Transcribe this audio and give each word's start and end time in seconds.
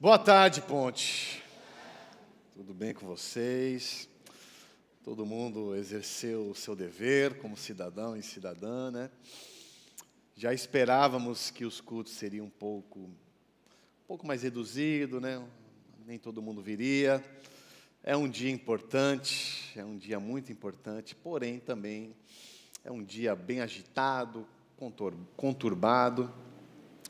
Boa 0.00 0.16
tarde, 0.16 0.62
Ponte. 0.62 1.42
Tudo 2.54 2.72
bem 2.72 2.94
com 2.94 3.04
vocês? 3.04 4.08
Todo 5.02 5.26
mundo 5.26 5.74
exerceu 5.74 6.50
o 6.50 6.54
seu 6.54 6.76
dever 6.76 7.38
como 7.38 7.56
cidadão 7.56 8.16
e 8.16 8.22
cidadã, 8.22 8.92
né? 8.92 9.10
Já 10.36 10.54
esperávamos 10.54 11.50
que 11.50 11.64
os 11.64 11.80
cultos 11.80 12.12
seriam 12.12 12.46
um 12.46 12.50
pouco, 12.50 13.00
um 13.00 13.16
pouco 14.06 14.24
mais 14.24 14.44
reduzido, 14.44 15.20
né? 15.20 15.44
Nem 16.06 16.16
todo 16.16 16.40
mundo 16.40 16.62
viria. 16.62 17.20
É 18.00 18.16
um 18.16 18.28
dia 18.28 18.52
importante, 18.52 19.76
é 19.76 19.84
um 19.84 19.98
dia 19.98 20.20
muito 20.20 20.52
importante, 20.52 21.16
porém 21.16 21.58
também 21.58 22.14
é 22.84 22.92
um 22.92 23.02
dia 23.02 23.34
bem 23.34 23.62
agitado, 23.62 24.46
conturbado 25.36 26.32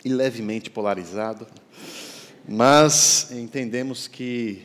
e 0.03 0.09
levemente 0.09 0.71
polarizado. 0.71 1.47
Mas 2.51 3.31
entendemos 3.31 4.09
que 4.09 4.63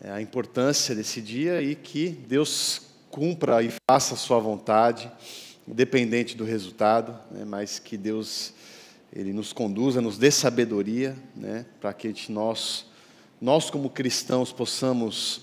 é 0.00 0.12
a 0.12 0.22
importância 0.22 0.94
desse 0.94 1.20
dia 1.20 1.60
e 1.60 1.74
que 1.74 2.08
Deus 2.08 2.82
cumpra 3.10 3.60
e 3.64 3.72
faça 3.90 4.14
a 4.14 4.16
sua 4.16 4.38
vontade, 4.38 5.10
independente 5.66 6.36
do 6.36 6.44
resultado, 6.44 7.18
né, 7.32 7.44
mas 7.44 7.80
que 7.80 7.96
Deus 7.96 8.54
ele 9.12 9.32
nos 9.32 9.52
conduza, 9.52 10.00
nos 10.00 10.18
dê 10.18 10.30
sabedoria, 10.30 11.16
né, 11.34 11.66
para 11.80 11.92
que 11.92 12.14
nós, 12.30 12.86
nós 13.40 13.70
como 13.70 13.90
cristãos 13.90 14.52
possamos 14.52 15.40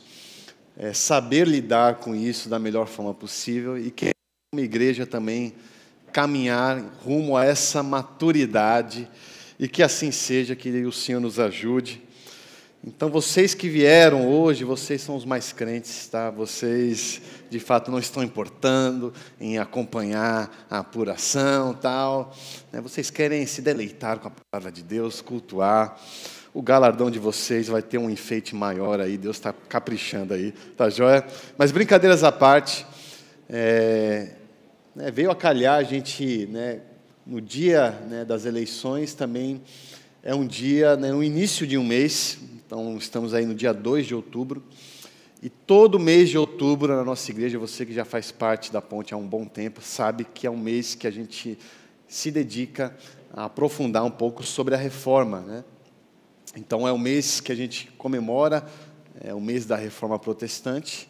é, 0.77 0.93
saber 0.93 1.45
lidar 1.45 1.95
com 1.95 2.15
isso 2.15 2.47
da 2.47 2.57
melhor 2.57 2.87
forma 2.87 3.13
possível 3.13 3.77
e 3.77 3.91
que 3.91 4.11
como 4.53 4.63
igreja 4.63 5.05
também 5.05 5.53
caminhar 6.13 6.81
rumo 7.03 7.35
a 7.35 7.43
essa 7.43 7.83
maturidade 7.83 9.09
e 9.59 9.67
que 9.67 9.81
assim 9.81 10.11
seja, 10.11 10.55
que 10.55 10.69
o 10.85 10.91
Senhor 10.91 11.19
nos 11.19 11.39
ajude. 11.39 12.01
Então, 12.87 13.09
vocês 13.09 13.55
que 13.55 13.67
vieram 13.67 14.29
hoje, 14.29 14.63
vocês 14.63 15.01
são 15.01 15.15
os 15.15 15.25
mais 15.25 15.51
crentes, 15.51 16.07
tá? 16.07 16.29
Vocês, 16.29 17.19
de 17.49 17.59
fato, 17.59 17.89
não 17.89 17.97
estão 17.97 18.21
importando 18.21 19.11
em 19.41 19.57
acompanhar 19.57 20.67
a 20.69 20.77
apuração, 20.77 21.73
tal. 21.73 22.31
Né? 22.71 22.79
Vocês 22.81 23.09
querem 23.09 23.43
se 23.47 23.59
deleitar 23.59 24.19
com 24.19 24.27
a 24.27 24.31
palavra 24.51 24.71
de 24.71 24.83
Deus, 24.83 25.19
cultuar. 25.19 25.99
O 26.53 26.61
galardão 26.61 27.09
de 27.09 27.17
vocês 27.17 27.67
vai 27.67 27.81
ter 27.81 27.97
um 27.97 28.07
enfeite 28.07 28.55
maior 28.55 29.01
aí. 29.01 29.17
Deus 29.17 29.37
está 29.37 29.51
caprichando 29.51 30.35
aí, 30.35 30.51
tá 30.77 30.87
joia? 30.87 31.25
Mas 31.57 31.71
brincadeiras 31.71 32.23
à 32.23 32.31
parte, 32.31 32.85
é, 33.49 34.29
né, 34.95 35.09
veio 35.09 35.31
a 35.31 35.35
calhar 35.35 35.79
a 35.79 35.83
gente, 35.83 36.45
né, 36.51 36.81
no 37.25 37.41
dia 37.41 37.91
né, 38.07 38.23
das 38.23 38.45
eleições 38.45 39.13
também 39.13 39.61
é 40.21 40.35
um 40.35 40.45
dia, 40.45 40.95
né, 40.95 41.11
no 41.11 41.23
início 41.23 41.65
de 41.65 41.77
um 41.77 41.83
mês, 41.83 42.37
então 42.65 42.97
estamos 42.97 43.33
aí 43.33 43.45
no 43.45 43.55
dia 43.55 43.73
2 43.73 44.05
de 44.05 44.13
outubro, 44.13 44.63
e 45.41 45.49
todo 45.49 45.99
mês 45.99 46.29
de 46.29 46.37
outubro 46.37 46.95
na 46.95 47.03
nossa 47.03 47.29
igreja, 47.31 47.57
você 47.57 47.85
que 47.85 47.93
já 47.93 48.05
faz 48.05 48.31
parte 48.31 48.71
da 48.71 48.81
ponte 48.81 49.13
há 49.13 49.17
um 49.17 49.27
bom 49.27 49.45
tempo, 49.45 49.81
sabe 49.81 50.23
que 50.23 50.47
é 50.47 50.51
um 50.51 50.57
mês 50.57 50.95
que 50.95 51.07
a 51.07 51.11
gente 51.11 51.57
se 52.07 52.31
dedica 52.31 52.95
a 53.33 53.45
aprofundar 53.45 54.03
um 54.03 54.11
pouco 54.11 54.43
sobre 54.43 54.73
a 54.73 54.77
reforma. 54.77 55.41
Né? 55.41 55.63
Então 56.55 56.87
é 56.87 56.91
o 56.91 56.97
mês 56.97 57.39
que 57.39 57.51
a 57.51 57.55
gente 57.55 57.91
comemora, 57.97 58.65
é 59.23 59.33
o 59.33 59.41
mês 59.41 59.65
da 59.65 59.75
reforma 59.75 60.17
protestante, 60.17 61.07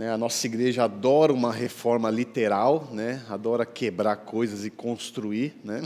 a 0.00 0.16
nossa 0.16 0.46
igreja 0.46 0.84
adora 0.84 1.34
uma 1.34 1.52
reforma 1.52 2.10
literal, 2.10 2.88
né, 2.92 3.22
adora 3.28 3.66
quebrar 3.66 4.16
coisas 4.16 4.64
e 4.64 4.70
construir, 4.70 5.54
né, 5.62 5.82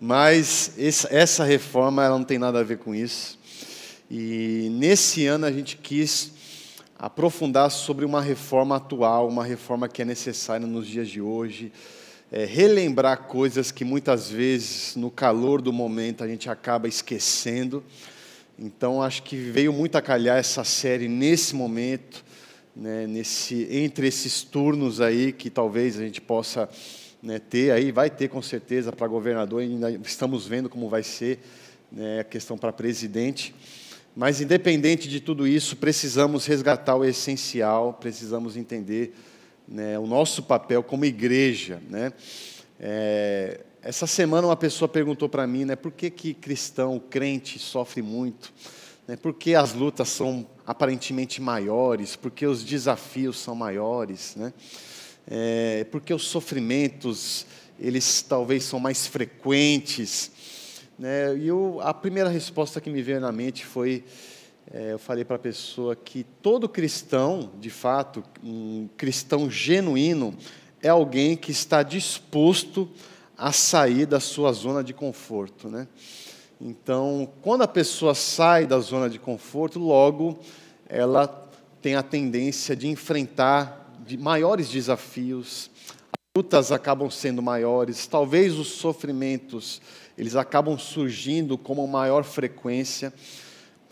mas 0.00 0.72
essa 1.10 1.42
reforma 1.42 2.04
ela 2.04 2.16
não 2.16 2.24
tem 2.24 2.38
nada 2.38 2.60
a 2.60 2.62
ver 2.62 2.78
com 2.78 2.94
isso. 2.94 3.36
E 4.08 4.68
nesse 4.70 5.26
ano 5.26 5.46
a 5.46 5.52
gente 5.52 5.76
quis 5.76 6.32
aprofundar 6.96 7.72
sobre 7.72 8.04
uma 8.04 8.20
reforma 8.20 8.76
atual, 8.76 9.26
uma 9.28 9.44
reforma 9.44 9.88
que 9.88 10.02
é 10.02 10.04
necessária 10.04 10.66
nos 10.66 10.86
dias 10.86 11.08
de 11.08 11.20
hoje, 11.20 11.72
é, 12.30 12.44
relembrar 12.44 13.24
coisas 13.24 13.72
que 13.72 13.84
muitas 13.84 14.30
vezes, 14.30 14.94
no 14.94 15.10
calor 15.10 15.60
do 15.60 15.72
momento, 15.72 16.22
a 16.22 16.28
gente 16.28 16.48
acaba 16.48 16.86
esquecendo. 16.86 17.82
Então, 18.56 19.02
acho 19.02 19.24
que 19.24 19.34
veio 19.34 19.72
muito 19.72 19.96
a 19.96 20.02
calhar 20.02 20.38
essa 20.38 20.62
série 20.62 21.08
nesse 21.08 21.56
momento 21.56 22.24
né, 22.74 23.06
nesse, 23.06 23.66
entre 23.70 24.06
esses 24.06 24.42
turnos 24.42 25.00
aí 25.00 25.32
que 25.32 25.50
talvez 25.50 25.98
a 25.98 26.02
gente 26.02 26.20
possa 26.20 26.68
né, 27.22 27.38
ter 27.38 27.70
aí, 27.70 27.92
vai 27.92 28.08
ter 28.08 28.28
com 28.28 28.40
certeza 28.40 28.92
para 28.92 29.06
governador, 29.06 29.60
ainda 29.62 29.90
estamos 29.90 30.46
vendo 30.46 30.68
como 30.68 30.88
vai 30.88 31.02
ser 31.02 31.38
né, 31.90 32.20
a 32.20 32.24
questão 32.24 32.56
para 32.56 32.72
presidente. 32.72 33.54
Mas, 34.14 34.40
independente 34.40 35.08
de 35.08 35.20
tudo 35.20 35.46
isso, 35.46 35.76
precisamos 35.76 36.44
resgatar 36.46 36.96
o 36.96 37.04
essencial, 37.04 37.94
precisamos 37.94 38.56
entender 38.56 39.14
né, 39.68 39.98
o 39.98 40.06
nosso 40.06 40.42
papel 40.42 40.82
como 40.82 41.04
igreja. 41.04 41.80
Né? 41.88 42.12
É, 42.78 43.60
essa 43.82 44.06
semana 44.06 44.48
uma 44.48 44.56
pessoa 44.56 44.88
perguntou 44.88 45.28
para 45.28 45.46
mim, 45.46 45.64
né, 45.64 45.76
por 45.76 45.92
que, 45.92 46.10
que 46.10 46.34
cristão, 46.34 46.98
crente, 46.98 47.58
sofre 47.58 48.02
muito? 48.02 48.52
Né, 49.06 49.16
por 49.16 49.32
que 49.32 49.54
as 49.54 49.72
lutas 49.72 50.08
são 50.08 50.46
aparentemente 50.70 51.42
maiores, 51.42 52.14
porque 52.14 52.46
os 52.46 52.62
desafios 52.62 53.40
são 53.40 53.56
maiores, 53.56 54.36
né? 54.36 54.52
É, 55.26 55.84
porque 55.90 56.14
os 56.14 56.28
sofrimentos 56.28 57.44
eles 57.76 58.22
talvez 58.22 58.62
são 58.62 58.78
mais 58.78 59.04
frequentes. 59.04 60.30
Né? 60.96 61.36
E 61.38 61.48
eu, 61.48 61.80
a 61.82 61.92
primeira 61.92 62.28
resposta 62.28 62.80
que 62.80 62.88
me 62.88 63.02
veio 63.02 63.18
na 63.18 63.32
mente 63.32 63.66
foi, 63.66 64.04
é, 64.72 64.92
eu 64.92 64.98
falei 64.98 65.24
para 65.24 65.34
a 65.34 65.40
pessoa 65.40 65.96
que 65.96 66.24
todo 66.40 66.68
cristão, 66.68 67.50
de 67.58 67.70
fato, 67.70 68.22
um 68.40 68.88
cristão 68.96 69.50
genuíno, 69.50 70.36
é 70.80 70.88
alguém 70.88 71.36
que 71.36 71.50
está 71.50 71.82
disposto 71.82 72.88
a 73.36 73.50
sair 73.50 74.06
da 74.06 74.20
sua 74.20 74.52
zona 74.52 74.84
de 74.84 74.94
conforto. 74.94 75.68
Né? 75.68 75.88
Então, 76.60 77.32
quando 77.40 77.62
a 77.62 77.68
pessoa 77.68 78.14
sai 78.14 78.66
da 78.66 78.78
zona 78.80 79.08
de 79.08 79.18
conforto, 79.18 79.78
logo 79.78 80.38
ela 80.86 81.26
tem 81.80 81.94
a 81.94 82.02
tendência 82.02 82.76
de 82.76 82.86
enfrentar 82.86 83.94
de 84.06 84.18
maiores 84.18 84.68
desafios, 84.68 85.70
as 86.12 86.18
lutas 86.36 86.70
acabam 86.70 87.08
sendo 87.08 87.40
maiores, 87.40 88.06
talvez 88.06 88.58
os 88.58 88.68
sofrimentos 88.68 89.80
eles 90.18 90.36
acabam 90.36 90.78
surgindo 90.78 91.56
com 91.56 91.86
maior 91.86 92.24
frequência, 92.24 93.10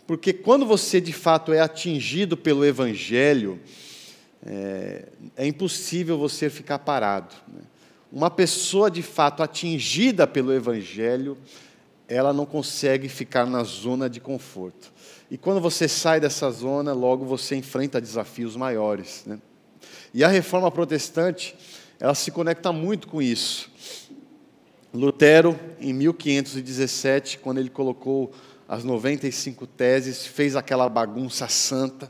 porque 0.05 0.31
quando 0.31 0.63
você 0.63 1.01
de 1.01 1.13
fato 1.13 1.51
é 1.51 1.59
atingido 1.59 2.37
pelo 2.37 2.63
Evangelho, 2.63 3.59
é, 4.45 5.07
é 5.35 5.47
impossível 5.47 6.19
você 6.19 6.49
ficar 6.49 6.79
parado. 6.79 7.33
Né? 7.47 7.61
Uma 8.11 8.29
pessoa 8.29 8.91
de 8.91 9.01
fato 9.01 9.41
atingida 9.41 10.27
pelo 10.27 10.53
Evangelho, 10.53 11.35
ela 12.09 12.33
não 12.33 12.45
consegue 12.45 13.07
ficar 13.07 13.45
na 13.45 13.63
zona 13.63 14.09
de 14.09 14.19
conforto. 14.19 14.91
E 15.29 15.37
quando 15.37 15.61
você 15.61 15.87
sai 15.87 16.19
dessa 16.19 16.49
zona, 16.49 16.91
logo 16.91 17.23
você 17.23 17.55
enfrenta 17.55 18.01
desafios 18.01 18.55
maiores. 18.55 19.23
Né? 19.27 19.39
E 20.11 20.23
a 20.23 20.27
reforma 20.27 20.71
protestante, 20.71 21.55
ela 21.99 22.15
se 22.15 22.31
conecta 22.31 22.71
muito 22.71 23.07
com 23.07 23.21
isso. 23.21 23.69
Lutero, 24.91 25.57
em 25.79 25.93
1517, 25.93 27.37
quando 27.37 27.59
ele 27.59 27.69
colocou 27.69 28.31
as 28.67 28.83
95 28.83 29.67
teses, 29.67 30.25
fez 30.25 30.55
aquela 30.55 30.89
bagunça 30.89 31.47
santa. 31.47 32.09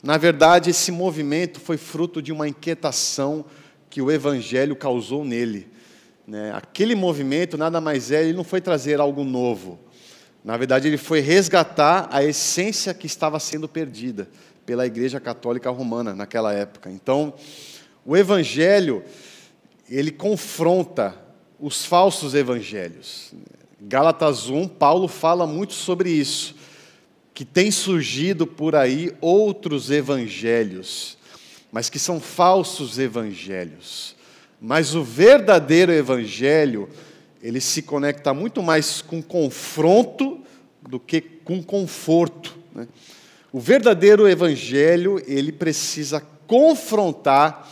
Na 0.00 0.16
verdade, 0.16 0.70
esse 0.70 0.92
movimento 0.92 1.58
foi 1.58 1.76
fruto 1.76 2.22
de 2.22 2.30
uma 2.30 2.46
inquietação 2.46 3.44
que 3.90 4.00
o 4.00 4.12
evangelho 4.12 4.76
causou 4.76 5.24
nele. 5.24 5.73
Né? 6.26 6.52
Aquele 6.54 6.94
movimento 6.94 7.58
nada 7.58 7.80
mais 7.80 8.10
é, 8.10 8.22
ele 8.22 8.32
não 8.32 8.44
foi 8.44 8.60
trazer 8.60 9.00
algo 9.00 9.24
novo, 9.24 9.78
na 10.44 10.58
verdade, 10.58 10.86
ele 10.86 10.98
foi 10.98 11.20
resgatar 11.20 12.06
a 12.12 12.22
essência 12.22 12.92
que 12.92 13.06
estava 13.06 13.40
sendo 13.40 13.66
perdida 13.66 14.28
pela 14.66 14.84
Igreja 14.84 15.18
Católica 15.18 15.70
Romana 15.70 16.14
naquela 16.14 16.52
época. 16.52 16.90
Então, 16.90 17.32
o 18.04 18.14
Evangelho, 18.14 19.02
ele 19.88 20.10
confronta 20.10 21.18
os 21.58 21.86
falsos 21.86 22.34
evangelhos. 22.34 23.32
Gálatas 23.80 24.50
1, 24.50 24.68
Paulo 24.68 25.08
fala 25.08 25.46
muito 25.46 25.72
sobre 25.72 26.10
isso, 26.10 26.54
que 27.32 27.44
tem 27.44 27.70
surgido 27.70 28.46
por 28.46 28.76
aí 28.76 29.16
outros 29.22 29.90
evangelhos, 29.90 31.16
mas 31.72 31.88
que 31.88 31.98
são 31.98 32.20
falsos 32.20 32.98
evangelhos. 32.98 34.13
Mas 34.66 34.94
o 34.94 35.04
verdadeiro 35.04 35.92
evangelho, 35.92 36.88
ele 37.42 37.60
se 37.60 37.82
conecta 37.82 38.32
muito 38.32 38.62
mais 38.62 39.02
com 39.02 39.22
confronto 39.22 40.40
do 40.80 40.98
que 40.98 41.20
com 41.20 41.62
conforto. 41.62 42.56
Né? 42.74 42.88
O 43.52 43.60
verdadeiro 43.60 44.26
evangelho, 44.26 45.22
ele 45.26 45.52
precisa 45.52 46.18
confrontar 46.46 47.70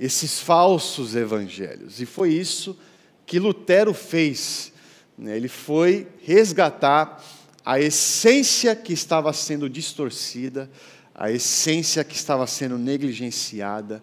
esses 0.00 0.40
falsos 0.40 1.14
evangelhos. 1.14 2.00
E 2.00 2.06
foi 2.06 2.32
isso 2.32 2.78
que 3.26 3.38
Lutero 3.38 3.92
fez. 3.92 4.72
Né? 5.18 5.36
Ele 5.36 5.48
foi 5.48 6.08
resgatar 6.22 7.22
a 7.62 7.78
essência 7.78 8.74
que 8.74 8.94
estava 8.94 9.34
sendo 9.34 9.68
distorcida, 9.68 10.70
a 11.14 11.30
essência 11.30 12.02
que 12.02 12.16
estava 12.16 12.46
sendo 12.46 12.78
negligenciada 12.78 14.02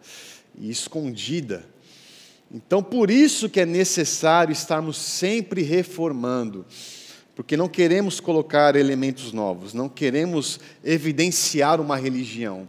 e 0.56 0.70
escondida. 0.70 1.73
Então, 2.54 2.84
por 2.84 3.10
isso 3.10 3.50
que 3.50 3.60
é 3.60 3.66
necessário 3.66 4.54
estarmos 4.54 4.98
sempre 4.98 5.64
reformando, 5.64 6.64
porque 7.36 7.58
não 7.58 7.68
queremos 7.68 8.20
colocar 8.20 8.76
elementos 8.76 9.34
novos, 9.34 9.74
não 9.74 9.90
queremos 9.90 10.60
evidenciar 10.84 11.82
uma 11.82 11.98
religião, 11.98 12.68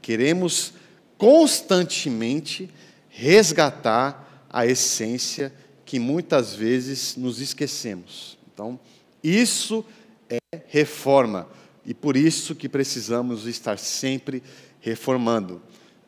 queremos 0.00 0.72
constantemente 1.18 2.70
resgatar 3.10 4.46
a 4.48 4.66
essência 4.66 5.52
que 5.84 5.98
muitas 5.98 6.54
vezes 6.54 7.14
nos 7.14 7.38
esquecemos. 7.38 8.38
Então, 8.52 8.80
isso 9.22 9.84
é 10.30 10.38
reforma 10.68 11.46
e 11.84 11.92
por 11.92 12.16
isso 12.16 12.54
que 12.54 12.70
precisamos 12.70 13.46
estar 13.46 13.78
sempre 13.78 14.42
reformando, 14.80 15.60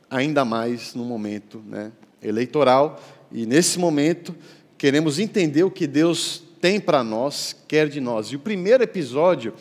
ainda 0.08 0.46
mais 0.46 0.94
no 0.94 1.04
momento 1.04 1.62
né, 1.66 1.92
eleitoral 2.22 2.98
e 3.30 3.46
nesse 3.46 3.78
momento 3.78 4.34
queremos 4.76 5.18
entender 5.18 5.64
o 5.64 5.70
que 5.70 5.86
Deus 5.86 6.42
tem 6.60 6.80
para 6.80 7.04
nós, 7.04 7.54
quer 7.66 7.88
de 7.88 8.00
nós. 8.00 8.28
E 8.28 8.36
o 8.36 8.40
primeiro 8.40 8.82
episódio 8.82 9.54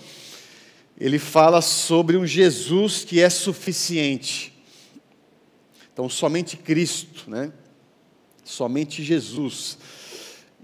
ele 0.99 1.19
fala 1.19 1.61
sobre 1.61 2.17
um 2.17 2.25
Jesus 2.25 3.03
que 3.03 3.21
é 3.21 3.29
suficiente. 3.29 4.53
Então, 5.93 6.09
somente 6.09 6.57
Cristo, 6.57 7.29
né? 7.29 7.51
Somente 8.43 9.03
Jesus. 9.03 9.77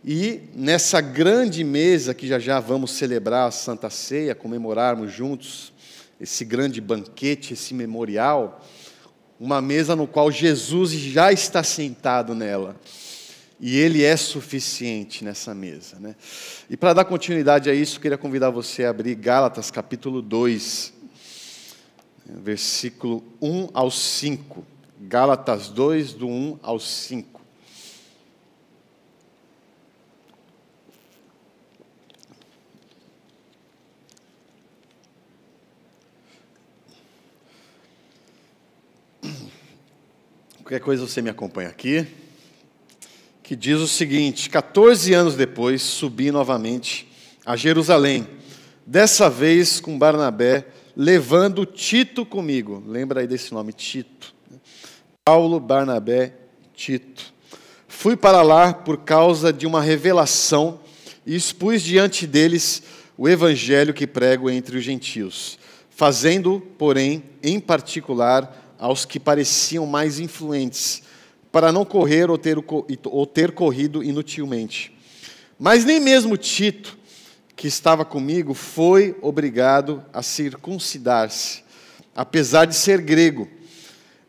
E 0.03 0.41
nessa 0.55 1.01
grande 1.01 1.63
mesa 1.63 2.13
que 2.13 2.27
já 2.27 2.39
já 2.39 2.59
vamos 2.59 2.91
celebrar 2.91 3.47
a 3.47 3.51
Santa 3.51 3.89
Ceia, 3.89 4.35
comemorarmos 4.35 5.11
juntos 5.11 5.71
esse 6.19 6.45
grande 6.45 6.79
banquete, 6.79 7.53
esse 7.53 7.73
memorial, 7.73 8.65
uma 9.39 9.61
mesa 9.61 9.95
no 9.95 10.07
qual 10.07 10.31
Jesus 10.31 10.91
já 10.91 11.31
está 11.31 11.63
sentado 11.63 12.33
nela. 12.33 12.75
E 13.59 13.77
ele 13.77 14.03
é 14.03 14.17
suficiente 14.17 15.23
nessa 15.23 15.53
mesa. 15.53 15.97
Né? 15.99 16.15
E 16.69 16.75
para 16.75 16.93
dar 16.93 17.05
continuidade 17.05 17.69
a 17.69 17.73
isso, 17.73 17.99
queria 17.99 18.17
convidar 18.17 18.49
você 18.49 18.83
a 18.83 18.89
abrir 18.89 19.15
Gálatas 19.15 19.71
capítulo 19.71 20.21
2, 20.21 20.93
versículo 22.25 23.23
1 23.41 23.69
ao 23.73 23.89
5. 23.89 24.65
Gálatas 24.99 25.69
2, 25.69 26.13
do 26.13 26.27
1 26.27 26.59
ao 26.61 26.79
5. 26.79 27.32
Qualquer 40.63 40.79
coisa 40.79 41.05
você 41.05 41.21
me 41.21 41.29
acompanha 41.29 41.67
aqui. 41.67 42.07
Que 43.43 43.53
diz 43.53 43.81
o 43.81 43.87
seguinte: 43.87 44.49
14 44.49 45.13
anos 45.13 45.35
depois, 45.35 45.81
subi 45.81 46.31
novamente 46.31 47.05
a 47.45 47.57
Jerusalém, 47.57 48.25
dessa 48.87 49.29
vez 49.29 49.81
com 49.81 49.99
Barnabé, 49.99 50.65
levando 50.95 51.65
Tito 51.65 52.25
comigo. 52.25 52.81
Lembra 52.87 53.19
aí 53.19 53.27
desse 53.27 53.53
nome, 53.53 53.73
Tito. 53.73 54.33
Paulo, 55.25 55.59
Barnabé, 55.59 56.33
Tito. 56.73 57.33
Fui 57.85 58.15
para 58.15 58.41
lá 58.41 58.73
por 58.73 58.99
causa 58.99 59.51
de 59.51 59.67
uma 59.67 59.81
revelação 59.81 60.79
e 61.25 61.35
expus 61.35 61.81
diante 61.81 62.25
deles 62.25 62.83
o 63.17 63.27
evangelho 63.27 63.93
que 63.93 64.07
prego 64.07 64.49
entre 64.49 64.77
os 64.77 64.83
gentios, 64.85 65.59
fazendo, 65.89 66.61
porém, 66.77 67.21
em 67.43 67.59
particular, 67.59 68.62
aos 68.83 69.05
que 69.05 69.17
pareciam 69.17 69.85
mais 69.85 70.19
influentes, 70.19 71.03
para 71.53 71.71
não 71.71 71.85
correr 71.85 72.29
ou 72.29 72.37
ter, 72.37 72.57
ou 73.05 73.25
ter 73.25 73.53
corrido 73.53 74.03
inutilmente. 74.03 74.93
Mas 75.57 75.85
nem 75.85 76.01
mesmo 76.01 76.35
Tito, 76.35 76.97
que 77.55 77.65
estava 77.65 78.03
comigo, 78.03 78.53
foi 78.53 79.17
obrigado 79.21 80.03
a 80.11 80.21
circuncidar-se, 80.21 81.63
apesar 82.13 82.65
de 82.65 82.75
ser 82.75 82.99
grego. 82.99 83.47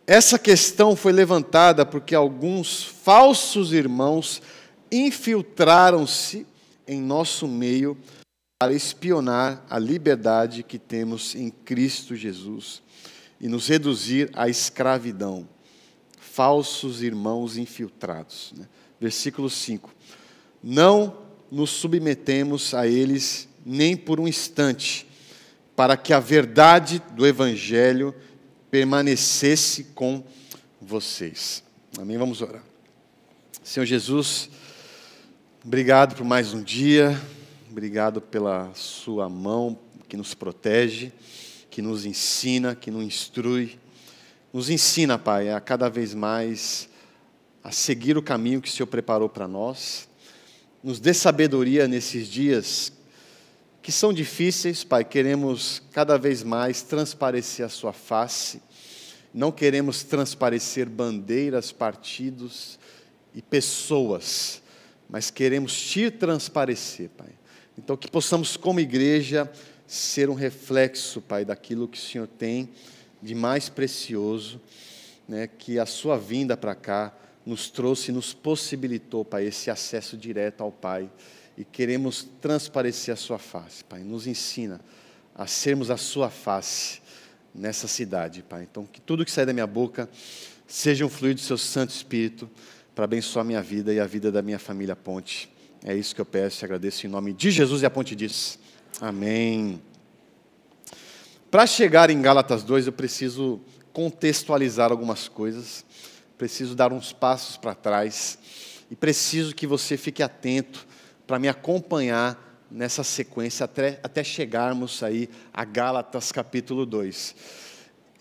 Essa 0.07 0.39
questão 0.39 0.95
foi 0.95 1.11
levantada 1.11 1.85
porque 1.85 2.15
alguns 2.15 2.85
falsos 2.85 3.73
irmãos 3.73 4.41
infiltraram-se 4.93 6.47
em 6.87 7.01
nosso 7.01 7.49
meio 7.49 7.99
para 8.57 8.73
espionar 8.73 9.67
a 9.69 9.81
liberdade 9.81 10.63
que 10.63 10.79
temos 10.79 11.35
em 11.35 11.51
Cristo 11.51 12.15
Jesus 12.15 12.84
e 13.45 13.49
nos 13.49 13.69
reduzir 13.69 14.31
à 14.33 14.49
escravidão. 14.49 15.47
Falsos 16.19 17.03
irmãos 17.03 17.59
infiltrados. 17.59 18.55
Né? 18.57 18.67
Versículo 18.99 19.51
5. 19.51 19.95
Não 20.63 21.19
nos 21.51 21.69
submetemos 21.69 22.73
a 22.73 22.87
eles 22.87 23.47
nem 23.63 23.99
por 23.99 24.19
um 24.19 24.27
instante, 24.27 25.07
para 25.77 25.95
que 25.95 26.15
a 26.15 26.21
verdade 26.21 27.03
do 27.15 27.27
Evangelho 27.27 28.15
permanecesse 28.71 29.85
com 29.95 30.25
vocês. 30.81 31.63
Amém? 31.99 32.17
Vamos 32.17 32.41
orar. 32.41 32.63
Senhor 33.63 33.85
Jesus, 33.85 34.49
obrigado 35.63 36.17
por 36.17 36.25
mais 36.25 36.55
um 36.55 36.63
dia, 36.63 37.21
obrigado 37.71 38.23
pela 38.23 38.73
Sua 38.75 39.29
mão 39.29 39.79
que 40.09 40.17
nos 40.17 40.33
protege 40.33 41.13
que 41.75 41.83
nos 41.83 42.07
ensina, 42.07 42.77
que 42.77 42.89
nos 42.89 43.03
instrui. 43.03 43.81
Nos 44.53 44.71
ensina, 44.71 45.19
Pai, 45.19 45.51
a 45.51 45.61
cada 45.61 45.89
vez 45.91 46.15
mais 46.15 46.89
a 47.65 47.73
seguir 47.73 48.17
o 48.17 48.23
caminho 48.23 48.63
que 48.63 48.69
o 48.69 48.71
Senhor 48.71 48.87
preparou 48.87 49.29
para 49.29 49.49
nós. 49.49 50.09
Nos 50.85 51.01
dê 51.01 51.13
sabedoria 51.13 51.89
nesses 51.89 52.29
dias 52.29 52.93
que 53.83 53.91
são 53.91 54.13
difíceis, 54.13 54.85
Pai. 54.85 55.05
Queremos 55.05 55.83
cada 55.91 56.17
vez 56.17 56.45
mais 56.45 56.83
transparecer 56.83 57.67
a 57.67 57.69
Sua 57.69 57.93
face. 57.93 58.63
Não 59.35 59.51
queremos 59.51 60.05
transparecer 60.05 60.89
bandeiras, 60.89 61.73
partidos 61.73 62.79
e 63.35 63.43
pessoas, 63.43 64.63
mas 65.11 65.29
queremos 65.29 65.77
te 65.77 66.09
transparecer, 66.09 67.09
Pai. 67.17 67.31
Então, 67.77 67.97
que 67.97 68.09
possamos, 68.09 68.57
como 68.57 68.79
igreja, 68.79 69.51
ser 69.87 70.31
um 70.31 70.35
reflexo, 70.35 71.21
Pai, 71.21 71.45
daquilo 71.45 71.89
que 71.89 71.99
o 71.99 72.01
Senhor 72.01 72.27
tem 72.27 72.71
de 73.23 73.35
mais 73.35 73.69
precioso, 73.69 74.61
né, 75.27 75.47
que 75.47 75.79
a 75.79 75.87
sua 75.87 76.19
vinda 76.19 76.57
para 76.57 76.75
cá 76.75 77.15
nos 77.45 77.71
trouxe 77.71 78.11
nos 78.11 78.33
possibilitou, 78.33 79.25
Pai, 79.25 79.47
esse 79.47 79.71
acesso 79.71 80.17
direto 80.17 80.63
ao 80.63 80.73
Pai. 80.73 81.11
E 81.57 81.65
queremos 81.65 82.27
transparecer 82.41 83.15
a 83.15 83.17
sua 83.17 83.39
face, 83.39 83.85
Pai. 83.85 84.03
Nos 84.03 84.27
ensina 84.27 84.81
a 85.35 85.47
sermos 85.47 85.91
a 85.91 85.97
sua 85.97 86.31
face 86.31 87.01
nessa 87.55 87.87
cidade, 87.87 88.43
Pai. 88.43 88.67
Então, 88.71 88.85
que 88.87 89.01
tudo 89.01 89.25
que 89.25 89.31
sai 89.31 89.47
da 89.47 89.53
minha 89.53 89.67
boca 89.67 90.09
seja 90.67 91.05
um 91.05 91.09
fluido 91.09 91.41
do 91.41 91.45
seu 91.45 91.59
Santo 91.59 91.91
Espírito 91.91 92.51
para 92.95 93.05
abençoar 93.05 93.45
minha 93.45 93.63
vida 93.63 93.93
e 93.93 94.01
a 94.01 94.07
vida 94.07 94.33
da 94.33 94.43
minha 94.43 94.59
família 94.59 94.97
Ponte. 94.97 95.51
É 95.85 95.95
isso 95.95 96.15
que 96.15 96.21
eu 96.21 96.25
peço 96.25 96.63
e 96.63 96.65
agradeço 96.65 97.07
em 97.07 97.11
nome 97.11 97.33
de 97.33 97.51
Jesus 97.51 97.83
e 97.83 97.87
a 97.87 97.91
Ponte 97.91 98.17
diz. 98.17 98.59
Amém. 99.01 99.83
Para 101.51 101.67
chegar 101.67 102.11
em 102.11 102.23
Gálatas 102.23 102.63
2, 102.63 102.87
eu 102.87 102.93
preciso 102.93 103.61
contextualizar 103.93 104.91
algumas 104.91 105.29
coisas, 105.29 105.85
preciso 106.39 106.75
dar 106.75 106.93
uns 106.93 107.13
passos 107.13 107.57
para 107.57 107.75
trás 107.75 108.39
e 108.91 108.95
preciso 108.95 109.55
que 109.55 109.67
você 109.67 109.97
fique 109.97 110.23
atento 110.23 110.87
para 111.27 111.39
me 111.39 111.49
acompanhar 111.49 112.63
nessa 112.71 113.03
sequência 113.03 113.65
até, 113.65 113.99
até 114.03 114.23
chegarmos 114.23 115.03
aí 115.03 115.29
a 115.53 115.65
Gálatas 115.65 116.31
capítulo 116.31 116.87
2. 116.87 117.35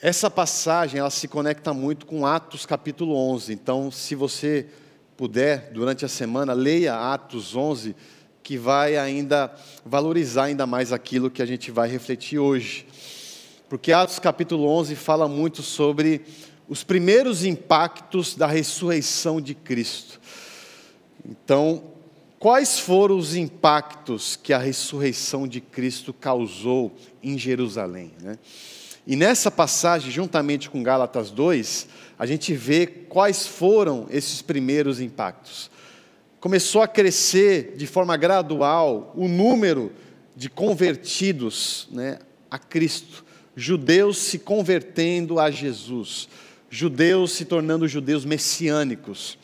Essa 0.02 0.30
passagem 0.30 1.00
ela 1.00 1.10
se 1.10 1.28
conecta 1.28 1.74
muito 1.74 2.06
com 2.06 2.26
Atos 2.26 2.66
capítulo 2.66 3.16
11. 3.16 3.54
Então, 3.54 3.92
se 3.92 4.16
você 4.16 4.68
puder 5.16 5.72
durante 5.72 6.04
a 6.04 6.10
semana, 6.10 6.54
leia 6.54 7.14
Atos 7.14 7.56
11 7.56 7.96
que 8.44 8.58
vai 8.58 8.98
ainda 8.98 9.52
valorizar 9.86 10.44
ainda 10.44 10.68
mais 10.68 10.92
aquilo 10.92 11.32
que 11.32 11.42
a 11.42 11.46
gente 11.46 11.72
vai 11.72 11.90
refletir 11.90 12.38
hoje. 12.38 12.86
Porque 13.70 13.94
Atos 13.94 14.20
capítulo 14.20 14.68
11 14.68 14.96
fala 14.96 15.28
muito 15.28 15.64
sobre 15.64 16.22
os 16.68 16.84
primeiros 16.84 17.46
impactos 17.46 18.36
da 18.36 18.46
ressurreição 18.46 19.40
de 19.40 19.56
Cristo. 19.56 20.20
Então, 21.26 21.84
quais 22.38 22.78
foram 22.78 23.18
os 23.18 23.34
impactos 23.34 24.36
que 24.36 24.52
a 24.52 24.58
ressurreição 24.58 25.48
de 25.48 25.62
Cristo 25.62 26.12
causou 26.14 26.94
em 27.24 27.38
Jerusalém? 27.38 28.12
Né? 28.22 28.38
E 29.08 29.16
nessa 29.16 29.50
passagem, 29.50 30.12
juntamente 30.12 30.70
com 30.70 30.84
Gálatas 30.84 31.32
2, 31.32 31.88
a 32.20 32.26
gente 32.26 32.54
vê 32.54 32.86
quais 32.86 33.48
foram 33.48 34.06
esses 34.10 34.42
primeiros 34.42 35.00
impactos 35.00 35.72
começou 36.44 36.82
a 36.82 36.90
crescer 36.90 37.74
de 37.78 37.88
forma 37.88 38.18
gradual 38.18 39.14
o 39.16 39.30
número 39.30 39.94
de 40.36 40.50
convertidos 40.50 41.88
né, 41.90 42.20
a 42.52 42.60
Cristo, 42.60 43.24
judeus 43.56 44.18
se 44.18 44.40
convertendo 44.40 45.40
a 45.40 45.50
Jesus, 45.50 46.28
judeus 46.70 47.32
se 47.32 47.46
tornando 47.46 47.88
judeus 47.88 48.26
messiânicos. 48.26 49.38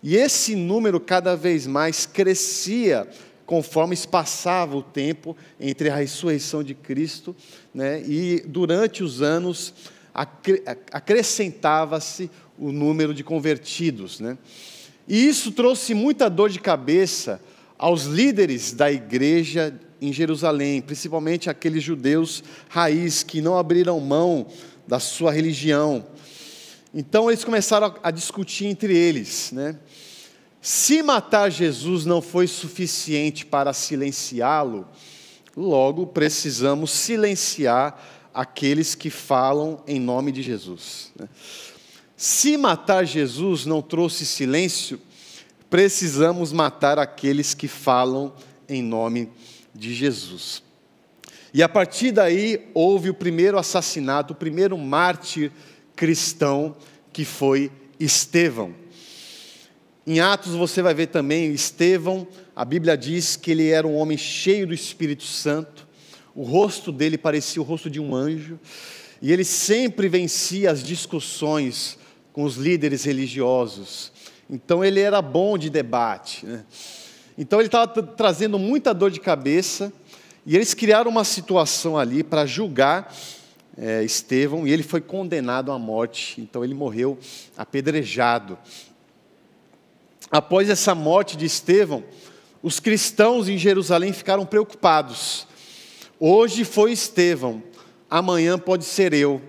E 0.00 0.14
esse 0.14 0.54
número 0.54 1.00
cada 1.00 1.34
vez 1.34 1.66
mais 1.66 2.06
crescia 2.06 3.08
conforme 3.44 3.96
passava 4.06 4.76
o 4.76 4.82
tempo 4.82 5.36
entre 5.58 5.90
a 5.90 5.96
ressurreição 5.96 6.62
de 6.62 6.72
Cristo 6.72 7.34
né, 7.74 8.00
e 8.06 8.44
durante 8.46 9.02
os 9.02 9.22
anos 9.22 9.74
acrescentava-se 10.92 12.30
o 12.56 12.70
número 12.70 13.12
de 13.12 13.24
convertidos. 13.24 14.20
Né? 14.20 14.38
E 15.06 15.28
isso 15.28 15.52
trouxe 15.52 15.94
muita 15.94 16.30
dor 16.30 16.48
de 16.48 16.58
cabeça 16.58 17.40
aos 17.78 18.04
líderes 18.04 18.72
da 18.72 18.90
igreja 18.90 19.78
em 20.00 20.12
Jerusalém, 20.12 20.80
principalmente 20.80 21.50
aqueles 21.50 21.82
judeus 21.82 22.42
raiz 22.68 23.22
que 23.22 23.40
não 23.40 23.56
abriram 23.56 23.98
mão 24.00 24.46
da 24.86 24.98
sua 24.98 25.32
religião. 25.32 26.06
Então 26.92 27.30
eles 27.30 27.44
começaram 27.44 27.94
a 28.02 28.10
discutir 28.10 28.66
entre 28.66 28.96
eles, 28.96 29.50
né? 29.52 29.76
Se 30.60 31.02
matar 31.02 31.50
Jesus 31.50 32.06
não 32.06 32.22
foi 32.22 32.46
suficiente 32.46 33.44
para 33.44 33.74
silenciá-lo, 33.74 34.88
logo 35.54 36.06
precisamos 36.06 36.90
silenciar 36.90 38.02
aqueles 38.32 38.94
que 38.94 39.10
falam 39.10 39.82
em 39.86 40.00
nome 40.00 40.32
de 40.32 40.42
Jesus. 40.42 41.12
Né? 41.18 41.28
Se 42.16 42.56
matar 42.56 43.04
Jesus 43.04 43.66
não 43.66 43.82
trouxe 43.82 44.24
silêncio, 44.24 45.00
precisamos 45.68 46.52
matar 46.52 46.98
aqueles 46.98 47.54
que 47.54 47.66
falam 47.66 48.32
em 48.68 48.82
nome 48.82 49.30
de 49.74 49.92
Jesus. 49.92 50.62
E 51.52 51.62
a 51.62 51.68
partir 51.68 52.12
daí 52.12 52.68
houve 52.72 53.10
o 53.10 53.14
primeiro 53.14 53.58
assassinato, 53.58 54.32
o 54.32 54.36
primeiro 54.36 54.78
mártir 54.78 55.50
cristão, 55.96 56.76
que 57.12 57.24
foi 57.24 57.70
Estevão. 57.98 58.74
Em 60.06 60.20
Atos 60.20 60.52
você 60.52 60.82
vai 60.82 60.94
ver 60.94 61.08
também 61.08 61.52
Estevão, 61.52 62.26
a 62.54 62.64
Bíblia 62.64 62.96
diz 62.96 63.36
que 63.36 63.50
ele 63.50 63.68
era 63.68 63.86
um 63.86 63.96
homem 63.96 64.18
cheio 64.18 64.66
do 64.66 64.74
Espírito 64.74 65.24
Santo, 65.24 65.88
o 66.34 66.42
rosto 66.42 66.92
dele 66.92 67.16
parecia 67.16 67.62
o 67.62 67.64
rosto 67.64 67.88
de 67.88 68.00
um 68.00 68.14
anjo, 68.14 68.58
e 69.22 69.32
ele 69.32 69.44
sempre 69.44 70.08
vencia 70.08 70.70
as 70.70 70.82
discussões 70.82 71.98
com 72.34 72.42
os 72.42 72.56
líderes 72.56 73.04
religiosos. 73.04 74.12
Então 74.50 74.84
ele 74.84 75.00
era 75.00 75.22
bom 75.22 75.56
de 75.56 75.70
debate. 75.70 76.44
Né? 76.44 76.64
Então 77.38 77.60
ele 77.60 77.68
estava 77.68 78.02
trazendo 78.02 78.58
muita 78.58 78.92
dor 78.92 79.10
de 79.10 79.20
cabeça, 79.20 79.92
e 80.44 80.54
eles 80.54 80.74
criaram 80.74 81.10
uma 81.10 81.24
situação 81.24 81.96
ali 81.96 82.22
para 82.22 82.44
julgar 82.44 83.14
é, 83.78 84.02
Estevão, 84.02 84.66
e 84.66 84.72
ele 84.72 84.82
foi 84.82 85.00
condenado 85.00 85.70
à 85.70 85.78
morte. 85.78 86.40
Então 86.40 86.64
ele 86.64 86.74
morreu 86.74 87.16
apedrejado. 87.56 88.58
Após 90.28 90.68
essa 90.68 90.92
morte 90.92 91.36
de 91.36 91.46
Estevão, 91.46 92.02
os 92.60 92.80
cristãos 92.80 93.48
em 93.48 93.56
Jerusalém 93.56 94.12
ficaram 94.12 94.44
preocupados. 94.44 95.46
Hoje 96.18 96.64
foi 96.64 96.90
Estevão, 96.90 97.62
amanhã 98.10 98.58
pode 98.58 98.84
ser 98.84 99.14
eu. 99.14 99.40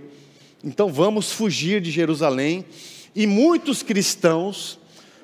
Então 0.64 0.92
vamos 0.92 1.32
fugir 1.32 1.82
de 1.82 1.92
Jerusalém. 1.92 2.66
E 3.16 3.26
muitos 3.26 3.82
cristãos 3.82 4.78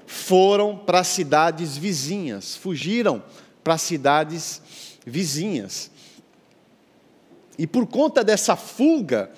foram 0.05 0.77
para 0.77 1.03
cidades 1.03 1.77
vizinhas, 1.77 2.55
fugiram 2.55 3.23
para 3.63 3.77
cidades 3.77 4.61
vizinhas. 5.05 5.91
E 7.57 7.67
por 7.67 7.85
conta 7.87 8.23
dessa 8.23 8.55
fuga, 8.55 9.31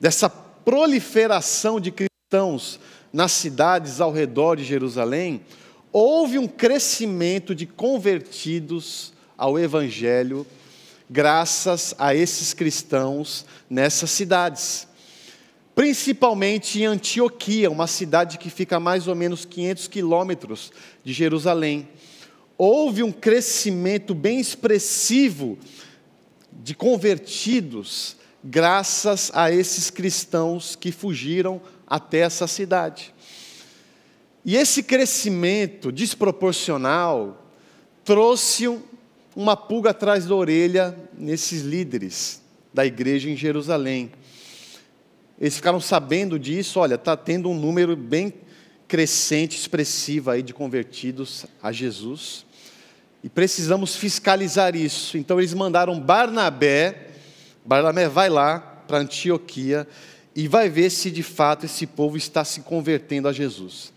dessa 0.00 0.28
proliferação 0.28 1.80
de 1.80 1.90
cristãos 1.90 2.80
nas 3.12 3.32
cidades 3.32 4.00
ao 4.00 4.12
redor 4.12 4.56
de 4.56 4.64
Jerusalém, 4.64 5.40
houve 5.92 6.38
um 6.38 6.46
crescimento 6.46 7.54
de 7.54 7.66
convertidos 7.66 9.12
ao 9.38 9.58
Evangelho, 9.58 10.46
graças 11.08 11.94
a 11.98 12.14
esses 12.14 12.52
cristãos 12.52 13.46
nessas 13.70 14.10
cidades 14.10 14.86
principalmente 15.76 16.80
em 16.80 16.86
Antioquia, 16.86 17.70
uma 17.70 17.86
cidade 17.86 18.38
que 18.38 18.48
fica 18.48 18.78
a 18.78 18.80
mais 18.80 19.06
ou 19.06 19.14
menos 19.14 19.44
500 19.44 19.88
quilômetros 19.88 20.72
de 21.04 21.12
Jerusalém. 21.12 21.86
Houve 22.56 23.02
um 23.02 23.12
crescimento 23.12 24.14
bem 24.14 24.40
expressivo 24.40 25.58
de 26.50 26.74
convertidos, 26.74 28.16
graças 28.42 29.30
a 29.34 29.52
esses 29.52 29.90
cristãos 29.90 30.74
que 30.74 30.90
fugiram 30.90 31.60
até 31.86 32.20
essa 32.20 32.46
cidade. 32.46 33.14
E 34.46 34.56
esse 34.56 34.82
crescimento 34.82 35.92
desproporcional 35.92 37.46
trouxe 38.02 38.66
uma 39.34 39.54
pulga 39.54 39.90
atrás 39.90 40.24
da 40.24 40.34
orelha 40.34 40.96
nesses 41.18 41.60
líderes 41.60 42.40
da 42.72 42.86
igreja 42.86 43.28
em 43.28 43.36
Jerusalém. 43.36 44.10
Eles 45.38 45.56
ficaram 45.56 45.80
sabendo 45.80 46.38
disso, 46.38 46.80
olha, 46.80 46.94
está 46.94 47.16
tendo 47.16 47.50
um 47.50 47.54
número 47.58 47.94
bem 47.94 48.32
crescente, 48.88 49.58
expressivo 49.58 50.30
aí 50.30 50.42
de 50.42 50.54
convertidos 50.54 51.44
a 51.62 51.70
Jesus. 51.70 52.46
E 53.22 53.28
precisamos 53.28 53.96
fiscalizar 53.96 54.74
isso. 54.74 55.18
Então 55.18 55.38
eles 55.38 55.52
mandaram 55.52 56.00
Barnabé, 56.00 57.08
Barnabé 57.64 58.08
vai 58.08 58.30
lá 58.30 58.60
para 58.60 58.98
Antioquia 58.98 59.86
e 60.34 60.48
vai 60.48 60.70
ver 60.70 60.90
se 60.90 61.10
de 61.10 61.22
fato 61.22 61.66
esse 61.66 61.86
povo 61.86 62.16
está 62.16 62.44
se 62.44 62.60
convertendo 62.60 63.28
a 63.28 63.32
Jesus. 63.32 63.92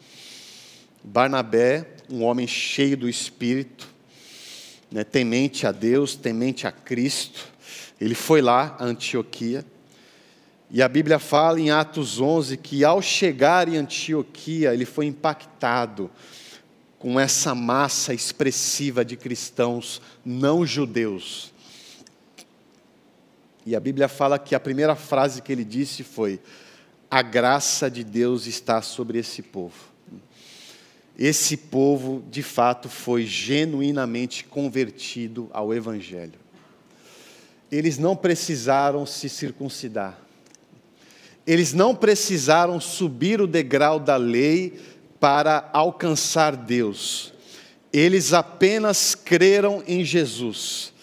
Barnabé, 1.01 1.85
um 2.09 2.23
homem 2.23 2.47
cheio 2.47 2.97
do 2.97 3.07
Espírito, 3.07 3.87
né, 4.91 5.03
temente 5.03 5.65
a 5.65 5.71
Deus, 5.71 6.15
temente 6.15 6.67
a 6.67 6.71
Cristo, 6.71 7.47
ele 8.01 8.15
foi 8.15 8.41
lá 8.41 8.75
a 8.79 8.85
Antioquia 8.85 9.63
e 10.71 10.83
a 10.83 10.87
Bíblia 10.87 11.17
fala 11.17 11.59
em 11.59 11.71
Atos 11.71 12.21
11 12.21 12.55
que 12.57 12.85
ao 12.85 13.01
chegar 13.01 13.67
em 13.67 13.77
Antioquia, 13.77 14.71
ele 14.71 14.85
foi 14.85 15.07
impactado 15.07 16.11
com 16.99 17.19
essa 17.19 17.55
massa 17.55 18.13
expressiva 18.13 19.03
de 19.03 19.17
cristãos 19.17 19.99
não 20.23 20.63
judeus. 20.63 21.51
E 23.65 23.75
a 23.75 23.79
Bíblia 23.79 24.07
fala 24.07 24.37
que 24.37 24.53
a 24.53 24.59
primeira 24.59 24.95
frase 24.95 25.41
que 25.41 25.51
ele 25.51 25.65
disse 25.65 26.03
foi: 26.03 26.39
A 27.09 27.23
graça 27.23 27.89
de 27.89 28.03
Deus 28.03 28.45
está 28.45 28.81
sobre 28.81 29.17
esse 29.17 29.41
povo. 29.41 29.89
Esse 31.17 31.57
povo, 31.57 32.23
de 32.29 32.43
fato, 32.43 32.87
foi 32.87 33.25
genuinamente 33.25 34.45
convertido 34.45 35.49
ao 35.51 35.73
Evangelho. 35.73 36.39
Eles 37.71 37.97
não 37.97 38.15
precisaram 38.15 39.05
se 39.05 39.27
circuncidar 39.27 40.28
eles 41.49 41.73
não 41.73 41.95
precisaram 41.95 42.79
subir 42.79 43.41
o 43.41 43.47
degrau 43.47 43.99
da 43.99 44.15
lei 44.17 44.79
para 45.19 45.67
alcançar 45.73 46.55
Deus. 46.55 47.33
Eles 47.91 48.33
apenas 48.33 49.15
creram 49.15 49.83
em 49.87 50.05
Jesus. 50.05 50.93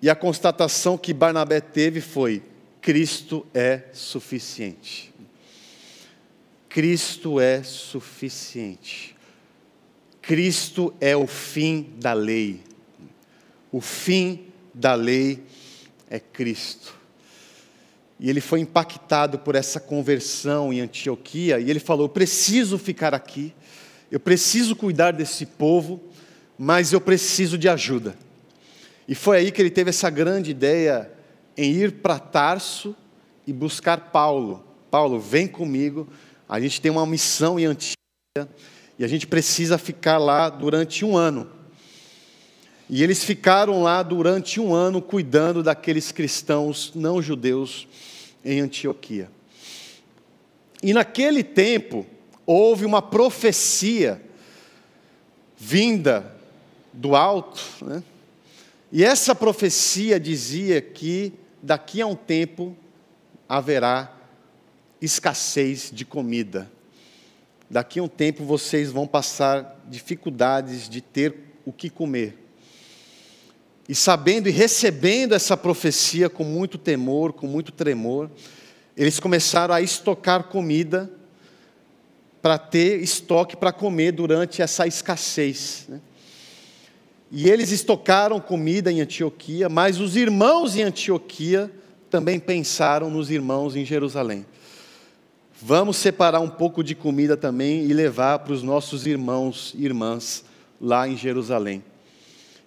E 0.00 0.08
a 0.08 0.14
constatação 0.14 0.96
que 0.96 1.12
Barnabé 1.12 1.60
teve 1.60 2.00
foi: 2.00 2.40
Cristo 2.80 3.44
é 3.52 3.86
suficiente. 3.92 5.12
Cristo 6.68 7.40
é 7.40 7.64
suficiente. 7.64 9.16
Cristo 10.22 10.94
é 11.00 11.16
o 11.16 11.26
fim 11.26 11.92
da 11.96 12.12
lei. 12.12 12.62
O 13.72 13.80
fim 13.80 14.46
da 14.72 14.94
lei 14.94 15.42
é 16.08 16.20
Cristo. 16.20 16.97
E 18.20 18.28
ele 18.28 18.40
foi 18.40 18.60
impactado 18.60 19.38
por 19.38 19.54
essa 19.54 19.78
conversão 19.78 20.72
em 20.72 20.80
Antioquia, 20.80 21.60
e 21.60 21.70
ele 21.70 21.78
falou: 21.78 22.06
Eu 22.06 22.10
preciso 22.10 22.76
ficar 22.76 23.14
aqui, 23.14 23.54
eu 24.10 24.18
preciso 24.18 24.74
cuidar 24.74 25.12
desse 25.12 25.46
povo, 25.46 26.02
mas 26.58 26.92
eu 26.92 27.00
preciso 27.00 27.56
de 27.56 27.68
ajuda. 27.68 28.16
E 29.06 29.14
foi 29.14 29.38
aí 29.38 29.52
que 29.52 29.62
ele 29.62 29.70
teve 29.70 29.90
essa 29.90 30.10
grande 30.10 30.50
ideia 30.50 31.10
em 31.56 31.72
ir 31.72 31.92
para 31.92 32.18
Tarso 32.18 32.94
e 33.46 33.52
buscar 33.52 34.10
Paulo. 34.10 34.64
Paulo, 34.90 35.20
vem 35.20 35.46
comigo, 35.46 36.08
a 36.48 36.60
gente 36.60 36.80
tem 36.80 36.90
uma 36.90 37.06
missão 37.06 37.58
em 37.58 37.66
Antioquia, 37.66 38.48
e 38.98 39.04
a 39.04 39.08
gente 39.08 39.26
precisa 39.26 39.78
ficar 39.78 40.18
lá 40.18 40.48
durante 40.48 41.04
um 41.04 41.16
ano. 41.16 41.57
E 42.88 43.02
eles 43.02 43.22
ficaram 43.22 43.82
lá 43.82 44.02
durante 44.02 44.58
um 44.58 44.72
ano 44.72 45.02
cuidando 45.02 45.62
daqueles 45.62 46.10
cristãos 46.10 46.92
não 46.94 47.20
judeus 47.20 47.86
em 48.44 48.60
Antioquia. 48.60 49.30
E 50.82 50.94
naquele 50.94 51.42
tempo, 51.42 52.06
houve 52.46 52.86
uma 52.86 53.02
profecia 53.02 54.22
vinda 55.58 56.34
do 56.92 57.14
alto, 57.14 57.60
né, 57.82 58.02
E 58.90 59.04
essa 59.04 59.34
profecia 59.34 60.18
dizia 60.18 60.80
que 60.80 61.34
daqui 61.62 62.00
a 62.00 62.06
um 62.06 62.14
tempo 62.14 62.74
haverá 63.46 64.16
escassez 65.00 65.90
de 65.92 66.06
comida. 66.06 66.70
Daqui 67.68 67.98
a 67.98 68.02
um 68.02 68.08
tempo 68.08 68.44
vocês 68.44 68.90
vão 68.90 69.06
passar 69.06 69.78
dificuldades 69.86 70.88
de 70.88 71.02
ter 71.02 71.34
o 71.66 71.72
que 71.72 71.90
comer. 71.90 72.47
E 73.88 73.94
sabendo 73.94 74.48
e 74.48 74.52
recebendo 74.52 75.34
essa 75.34 75.56
profecia 75.56 76.28
com 76.28 76.44
muito 76.44 76.76
temor, 76.76 77.32
com 77.32 77.46
muito 77.46 77.72
tremor, 77.72 78.30
eles 78.94 79.18
começaram 79.18 79.74
a 79.74 79.80
estocar 79.80 80.44
comida 80.44 81.10
para 82.42 82.58
ter 82.58 83.00
estoque 83.00 83.56
para 83.56 83.72
comer 83.72 84.12
durante 84.12 84.60
essa 84.60 84.86
escassez. 84.86 85.86
Né? 85.88 86.00
E 87.30 87.48
eles 87.48 87.70
estocaram 87.70 88.40
comida 88.40 88.92
em 88.92 89.00
Antioquia, 89.00 89.68
mas 89.68 90.00
os 90.00 90.16
irmãos 90.16 90.76
em 90.76 90.82
Antioquia 90.82 91.70
também 92.10 92.38
pensaram 92.38 93.10
nos 93.10 93.30
irmãos 93.30 93.76
em 93.76 93.84
Jerusalém. 93.84 94.44
Vamos 95.60 95.96
separar 95.96 96.40
um 96.40 96.48
pouco 96.48 96.84
de 96.84 96.94
comida 96.94 97.36
também 97.36 97.84
e 97.84 97.92
levar 97.92 98.38
para 98.40 98.52
os 98.52 98.62
nossos 98.62 99.06
irmãos 99.06 99.74
e 99.76 99.84
irmãs 99.84 100.44
lá 100.80 101.08
em 101.08 101.16
Jerusalém. 101.16 101.82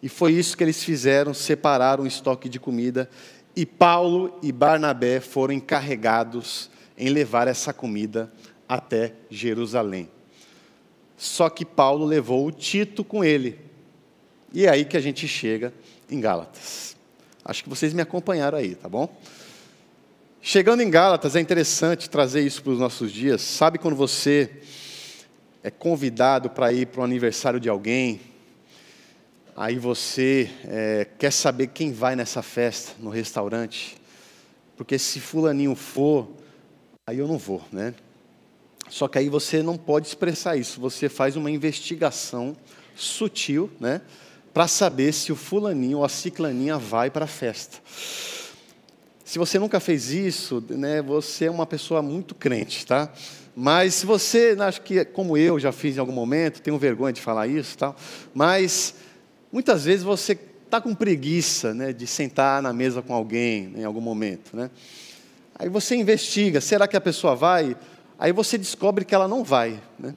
E 0.02 0.10
foi 0.10 0.34
isso 0.34 0.58
que 0.58 0.64
eles 0.64 0.84
fizeram, 0.84 1.34
separaram 1.34 2.04
o 2.04 2.08
estoque 2.08 2.50
de 2.50 2.60
comida, 2.60 3.10
e 3.56 3.66
Paulo 3.66 4.38
e 4.42 4.52
Barnabé 4.52 5.20
foram 5.20 5.54
encarregados 5.54 6.70
em 6.98 7.10
levar 7.10 7.48
essa 7.48 7.74
comida 7.74 8.32
até 8.68 9.14
Jerusalém. 9.30 10.10
Só 11.18 11.50
que 11.50 11.66
Paulo 11.66 12.06
levou 12.06 12.48
o 12.48 12.52
Tito 12.52 13.04
com 13.04 13.24
ele. 13.24 13.60
E 14.54 14.66
é 14.66 14.70
aí 14.70 14.86
que 14.86 14.98
a 14.98 15.02
gente 15.02 15.28
chega 15.28 15.74
em 16.10 16.20
Gálatas. 16.20 16.96
Acho 17.44 17.64
que 17.64 17.70
vocês 17.70 17.94
me 17.94 18.02
acompanharam 18.02 18.58
aí, 18.58 18.76
tá 18.76 18.90
bom? 18.90 19.14
Chegando 20.42 20.82
em 20.82 20.90
Gálatas, 20.90 21.36
é 21.36 21.40
interessante 21.40 22.10
trazer 22.10 22.42
isso 22.42 22.64
para 22.64 22.72
os 22.72 22.80
nossos 22.80 23.12
dias. 23.12 23.42
Sabe 23.42 23.78
quando 23.78 23.96
você 23.96 24.50
é 25.64 25.70
convidado 25.70 26.50
para 26.50 26.74
ir 26.74 26.88
para 26.88 27.02
o 27.02 27.04
aniversário 27.04 27.60
de 27.60 27.70
alguém, 27.70 28.20
aí 29.62 29.78
você 29.78 30.50
é, 30.66 31.06
quer 31.20 31.32
saber 31.32 31.68
quem 31.68 31.94
vai 31.94 32.16
nessa 32.16 32.42
festa, 32.42 32.94
no 32.98 33.12
restaurante, 33.12 33.96
porque 34.76 34.98
se 34.98 35.20
fulaninho 35.20 35.76
for, 35.76 36.28
aí 37.06 37.20
eu 37.20 37.28
não 37.28 37.38
vou, 37.38 37.62
né? 37.72 37.94
Só 38.90 39.08
que 39.08 39.20
aí 39.20 39.30
você 39.30 39.62
não 39.62 39.78
pode 39.78 40.08
expressar 40.08 40.58
isso, 40.58 40.82
você 40.82 41.08
faz 41.08 41.36
uma 41.36 41.52
investigação 41.52 42.58
sutil, 42.96 43.70
né? 43.80 44.02
Para 44.52 44.68
saber 44.68 45.14
se 45.14 45.32
o 45.32 45.36
fulaninho 45.36 46.00
ou 46.00 46.06
a 46.06 46.10
ciclaninha 46.10 46.80
vai 46.80 47.12
para 47.12 47.26
a 47.26 47.28
festa. 47.28 47.78
Se 49.24 49.38
você 49.38 49.60
nunca 49.60 49.80
fez 49.80 50.10
isso, 50.10 50.64
né, 50.70 51.04
você 51.04 51.46
é 51.46 51.52
uma 51.52 51.68
pessoa 51.68 52.02
muito 52.02 52.34
crente, 52.34 52.84
tá? 52.84 53.14
Mas 53.56 53.94
se 53.94 54.08
você, 54.08 54.58
acho 54.60 54.82
que 54.82 55.06
como 55.06 55.38
eu 55.38 55.60
já 55.60 55.72
fiz 55.72 55.98
em 55.98 56.00
algum 56.00 56.12
momento, 56.12 56.64
tenho 56.64 56.80
vergonha 56.80 57.14
de 57.14 57.22
falar 57.22 57.46
isso, 57.46 57.78
tal. 57.78 57.96
Mas 58.34 58.96
muitas 59.52 59.86
vezes 59.86 60.04
você 60.04 60.38
está 60.66 60.80
com 60.80 60.96
preguiça, 60.96 61.74
né, 61.74 61.92
de 61.92 62.08
sentar 62.08 62.62
na 62.62 62.72
mesa 62.72 63.02
com 63.02 63.14
alguém 63.14 63.68
né, 63.68 63.82
em 63.82 63.84
algum 63.84 64.02
momento, 64.02 64.56
né? 64.56 64.70
Aí 65.56 65.70
você 65.70 65.96
investiga, 65.96 66.60
será 66.60 66.88
que 66.88 66.98
a 66.98 67.02
pessoa 67.02 67.36
vai? 67.36 67.76
Aí 68.18 68.32
você 68.32 68.58
descobre 68.58 69.06
que 69.06 69.14
ela 69.14 69.28
não 69.28 69.44
vai, 69.44 69.80
né? 70.00 70.16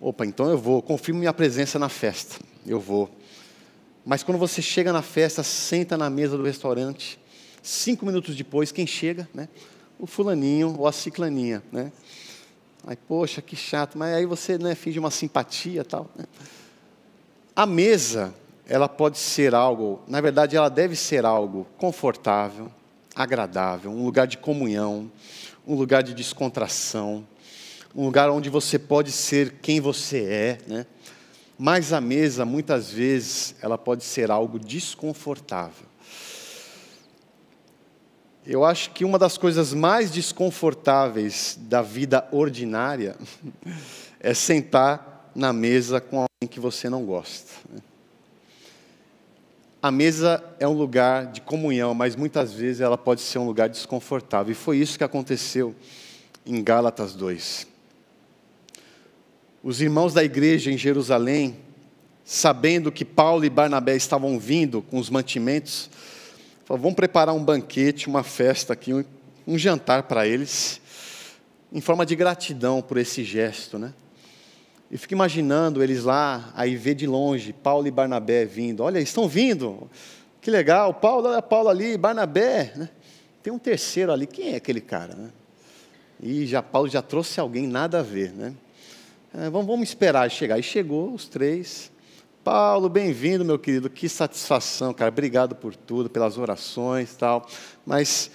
Opa, 0.00 0.26
então 0.26 0.50
eu 0.50 0.58
vou, 0.58 0.82
confirmo 0.82 1.20
minha 1.20 1.32
presença 1.32 1.78
na 1.78 1.88
festa, 1.88 2.40
eu 2.66 2.80
vou. 2.80 3.08
Mas 4.04 4.22
quando 4.24 4.38
você 4.38 4.60
chega 4.60 4.92
na 4.92 5.02
festa, 5.02 5.44
senta 5.44 5.96
na 5.96 6.10
mesa 6.10 6.36
do 6.36 6.42
restaurante, 6.42 7.20
Cinco 7.62 8.04
minutos 8.04 8.34
depois, 8.34 8.72
quem 8.72 8.86
chega? 8.86 9.28
Né? 9.32 9.48
O 9.96 10.06
fulaninho 10.06 10.74
ou 10.76 10.88
a 10.88 10.92
ciclaninha. 10.92 11.62
Né? 11.70 11.92
Aí, 12.84 12.96
poxa, 12.96 13.40
que 13.40 13.54
chato. 13.54 13.96
Mas 13.96 14.14
aí 14.14 14.26
você 14.26 14.58
né, 14.58 14.74
finge 14.74 14.98
uma 14.98 15.12
simpatia 15.12 15.84
tal. 15.84 16.10
Né? 16.16 16.24
A 17.54 17.66
mesa, 17.66 18.34
ela 18.66 18.88
pode 18.88 19.18
ser 19.18 19.54
algo, 19.54 20.00
na 20.08 20.22
verdade, 20.22 20.56
ela 20.56 20.70
deve 20.70 20.96
ser 20.96 21.26
algo 21.26 21.66
confortável, 21.76 22.72
agradável, 23.14 23.90
um 23.90 24.06
lugar 24.06 24.26
de 24.26 24.38
comunhão, 24.38 25.12
um 25.66 25.74
lugar 25.74 26.02
de 26.02 26.14
descontração, 26.14 27.28
um 27.94 28.06
lugar 28.06 28.30
onde 28.30 28.48
você 28.48 28.78
pode 28.78 29.12
ser 29.12 29.56
quem 29.60 29.82
você 29.82 30.24
é, 30.24 30.58
né? 30.66 30.86
Mas 31.58 31.92
a 31.92 32.00
mesa, 32.00 32.46
muitas 32.46 32.90
vezes, 32.90 33.54
ela 33.60 33.76
pode 33.76 34.02
ser 34.02 34.30
algo 34.30 34.58
desconfortável. 34.58 35.86
Eu 38.46 38.64
acho 38.64 38.90
que 38.92 39.04
uma 39.04 39.18
das 39.18 39.36
coisas 39.36 39.74
mais 39.74 40.10
desconfortáveis 40.10 41.58
da 41.60 41.82
vida 41.82 42.26
ordinária 42.32 43.14
é 44.18 44.32
sentar 44.32 45.30
na 45.34 45.52
mesa 45.52 46.00
com 46.00 46.24
que 46.46 46.60
você 46.60 46.88
não 46.88 47.04
gosta. 47.04 47.52
Né? 47.72 47.80
A 49.80 49.90
mesa 49.90 50.42
é 50.60 50.66
um 50.66 50.72
lugar 50.72 51.26
de 51.26 51.40
comunhão, 51.40 51.94
mas 51.94 52.14
muitas 52.14 52.52
vezes 52.52 52.80
ela 52.80 52.96
pode 52.96 53.20
ser 53.20 53.38
um 53.38 53.46
lugar 53.46 53.68
desconfortável. 53.68 54.52
E 54.52 54.54
foi 54.54 54.78
isso 54.78 54.96
que 54.96 55.04
aconteceu 55.04 55.74
em 56.46 56.62
Gálatas 56.62 57.14
2. 57.14 57.66
Os 59.62 59.80
irmãos 59.80 60.14
da 60.14 60.22
igreja 60.22 60.70
em 60.70 60.78
Jerusalém, 60.78 61.56
sabendo 62.24 62.92
que 62.92 63.04
Paulo 63.04 63.44
e 63.44 63.50
Barnabé 63.50 63.96
estavam 63.96 64.38
vindo 64.38 64.82
com 64.82 64.98
os 64.98 65.10
mantimentos, 65.10 65.90
Falou, 66.64 66.80
vamos 66.80 66.96
preparar 66.96 67.34
um 67.34 67.44
banquete, 67.44 68.08
uma 68.08 68.22
festa 68.22 68.72
aqui, 68.72 69.04
um 69.46 69.58
jantar 69.58 70.04
para 70.04 70.26
eles, 70.26 70.80
em 71.72 71.80
forma 71.80 72.06
de 72.06 72.14
gratidão 72.14 72.80
por 72.80 72.96
esse 72.98 73.24
gesto, 73.24 73.78
né? 73.78 73.92
E 74.92 74.98
fico 74.98 75.14
imaginando 75.14 75.82
eles 75.82 76.04
lá, 76.04 76.52
aí 76.54 76.76
ver 76.76 76.94
de 76.94 77.06
longe, 77.06 77.54
Paulo 77.54 77.86
e 77.86 77.90
Barnabé 77.90 78.44
vindo. 78.44 78.82
Olha, 78.82 78.98
estão 78.98 79.26
vindo. 79.26 79.90
Que 80.38 80.50
legal, 80.50 80.92
Paulo, 80.92 81.40
Paulo 81.40 81.70
ali, 81.70 81.96
Barnabé. 81.96 82.74
Né? 82.76 82.90
Tem 83.42 83.50
um 83.50 83.58
terceiro 83.58 84.12
ali, 84.12 84.26
quem 84.26 84.52
é 84.52 84.56
aquele 84.56 84.82
cara? 84.82 85.14
Né? 85.14 85.30
E 86.22 86.46
já 86.46 86.62
Paulo 86.62 86.90
já 86.90 87.00
trouxe 87.00 87.40
alguém 87.40 87.66
nada 87.66 88.00
a 88.00 88.02
ver, 88.02 88.32
né? 88.32 88.52
É, 89.34 89.48
vamos, 89.48 89.66
vamos 89.66 89.88
esperar 89.88 90.30
chegar. 90.30 90.58
E 90.58 90.62
chegou 90.62 91.14
os 91.14 91.26
três. 91.26 91.90
Paulo, 92.44 92.86
bem-vindo, 92.90 93.46
meu 93.46 93.58
querido. 93.58 93.88
Que 93.88 94.10
satisfação, 94.10 94.92
cara. 94.92 95.10
Obrigado 95.10 95.54
por 95.54 95.74
tudo, 95.74 96.10
pelas 96.10 96.36
orações 96.36 97.12
e 97.12 97.16
tal. 97.16 97.48
Mas 97.86 98.30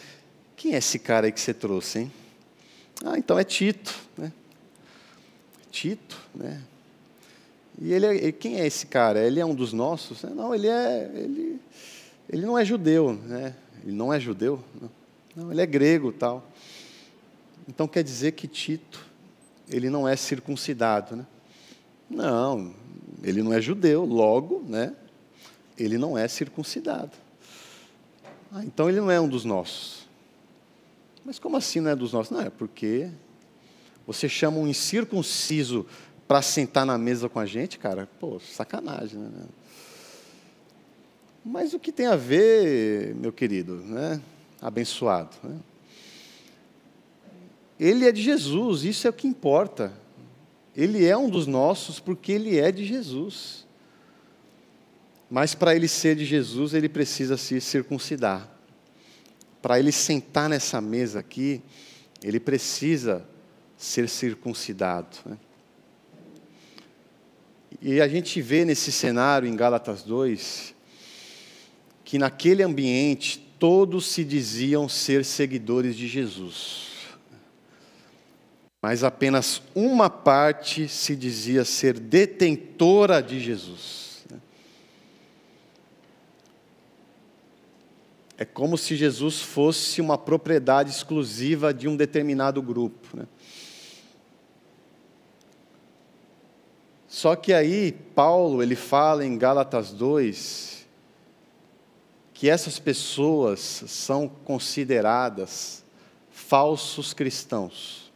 quem 0.56 0.74
é 0.74 0.78
esse 0.78 0.98
cara 0.98 1.28
aí 1.28 1.32
que 1.32 1.40
você 1.40 1.54
trouxe, 1.54 2.00
hein? 2.00 2.12
Ah, 3.06 3.16
então 3.16 3.38
é 3.38 3.44
Tito, 3.44 3.94
né? 4.18 4.32
Tito, 5.78 6.20
né? 6.34 6.60
E 7.80 7.94
ele, 7.94 8.08
é, 8.08 8.32
quem 8.32 8.60
é 8.60 8.66
esse 8.66 8.88
cara? 8.88 9.20
Ele 9.20 9.40
é 9.40 9.46
um 9.46 9.54
dos 9.54 9.74
nossos? 9.74 10.24
Não, 10.24 10.56
ele 10.56 10.68
é, 10.68 11.12
ele, 11.14 11.62
ele 12.28 12.46
não 12.48 12.58
é 12.58 12.66
judeu, 12.66 13.14
né? 13.14 13.56
Ele 13.84 13.96
não 13.96 14.12
é 14.12 14.20
judeu, 14.20 14.64
não. 14.82 14.90
não 15.36 15.52
ele 15.52 15.62
é 15.62 15.68
grego, 15.68 16.12
tal. 16.12 16.44
Então 17.70 17.88
quer 17.88 18.04
dizer 18.04 18.32
que 18.32 18.48
Tito, 18.48 19.06
ele 19.70 19.88
não 19.88 20.08
é 20.08 20.16
circuncidado, 20.16 21.16
né? 21.16 21.28
Não, 22.10 22.74
ele 23.22 23.44
não 23.44 23.54
é 23.54 23.62
judeu, 23.62 24.04
logo, 24.04 24.64
né, 24.68 24.96
ele 25.78 26.00
não 26.00 26.18
é 26.18 26.28
circuncidado. 26.28 27.12
Ah, 28.52 28.64
então 28.64 28.90
ele 28.90 29.00
não 29.00 29.12
é 29.12 29.22
um 29.22 29.28
dos 29.28 29.46
nossos. 29.46 30.08
Mas 31.24 31.38
como 31.38 31.56
assim 31.56 31.82
não 31.82 31.92
é 31.92 31.96
dos 31.96 32.14
nossos? 32.14 32.32
Não, 32.32 32.42
é 32.42 32.50
porque 32.50 33.12
você 34.08 34.30
chama 34.30 34.58
um 34.58 34.68
incircunciso 34.68 35.86
para 36.26 36.42
sentar 36.42 36.86
na 36.86 36.98
mesa 36.98 37.28
com 37.28 37.40
a 37.40 37.46
gente, 37.46 37.78
cara, 37.78 38.08
pô, 38.20 38.40
sacanagem, 38.40 39.20
né? 39.20 39.46
Mas 41.44 41.74
o 41.74 41.80
que 41.80 41.92
tem 41.92 42.08
a 42.08 42.16
ver, 42.16 43.14
meu 43.16 43.32
querido, 43.32 43.76
né? 43.76 44.22
Abençoado. 44.62 45.30
Né? 45.44 45.58
Ele 47.80 48.06
é 48.06 48.12
de 48.12 48.22
Jesus, 48.22 48.84
isso 48.84 49.08
é 49.08 49.10
o 49.10 49.14
que 49.14 49.28
importa. 49.28 49.94
Ele 50.76 51.06
é 51.06 51.16
um 51.16 51.30
dos 51.30 51.48
nossos 51.48 52.00
porque 52.00 52.32
ele 52.32 52.60
é 52.60 52.72
de 52.72 52.86
Jesus. 52.86 53.66
Mas 55.30 55.54
para 55.54 55.76
ele 55.76 55.88
ser 55.88 56.16
de 56.16 56.26
Jesus, 56.26 56.74
ele 56.74 56.90
precisa 56.90 57.38
se 57.38 57.60
circuncidar. 57.62 58.50
Para 59.62 59.80
ele 59.80 59.92
sentar 59.92 60.50
nessa 60.50 60.82
mesa 60.82 61.20
aqui, 61.20 61.62
ele 62.22 62.40
precisa 62.40 63.26
ser 63.78 64.10
circuncidado. 64.10 65.18
Né? 65.26 65.38
E 67.82 68.02
a 68.02 68.08
gente 68.08 68.42
vê 68.42 68.66
nesse 68.66 68.92
cenário 68.92 69.48
em 69.48 69.56
Gálatas 69.56 70.04
2 70.04 70.76
que 72.04 72.18
naquele 72.18 72.64
ambiente 72.64 73.38
todos 73.60 74.08
se 74.08 74.24
diziam 74.24 74.90
ser 74.90 75.24
seguidores 75.24 75.96
de 75.96 76.08
Jesus 76.08 76.88
mas 78.82 79.04
apenas 79.04 79.62
uma 79.76 80.10
parte 80.10 80.88
se 80.88 81.16
dizia 81.16 81.66
ser 81.66 82.00
detentora 82.00 83.22
de 83.22 83.40
Jesus. 83.40 84.26
É 88.38 88.46
como 88.46 88.78
se 88.78 88.96
Jesus 88.96 89.42
fosse 89.42 90.00
uma 90.00 90.16
propriedade 90.16 90.92
exclusiva 90.92 91.74
de 91.74 91.88
um 91.88 91.96
determinado 91.96 92.62
grupo. 92.62 93.18
Né? 93.18 93.26
Só 97.08 97.36
que 97.36 97.54
aí, 97.54 97.94
Paulo, 98.14 98.62
ele 98.62 98.76
fala 98.76 99.26
em 99.26 99.38
Gálatas 99.38 99.92
2, 99.92 100.86
que 102.34 102.50
essas 102.50 102.78
pessoas 102.78 103.60
são 103.88 104.28
consideradas 104.28 105.84
falsos 106.30 107.14
cristãos, 107.14 108.12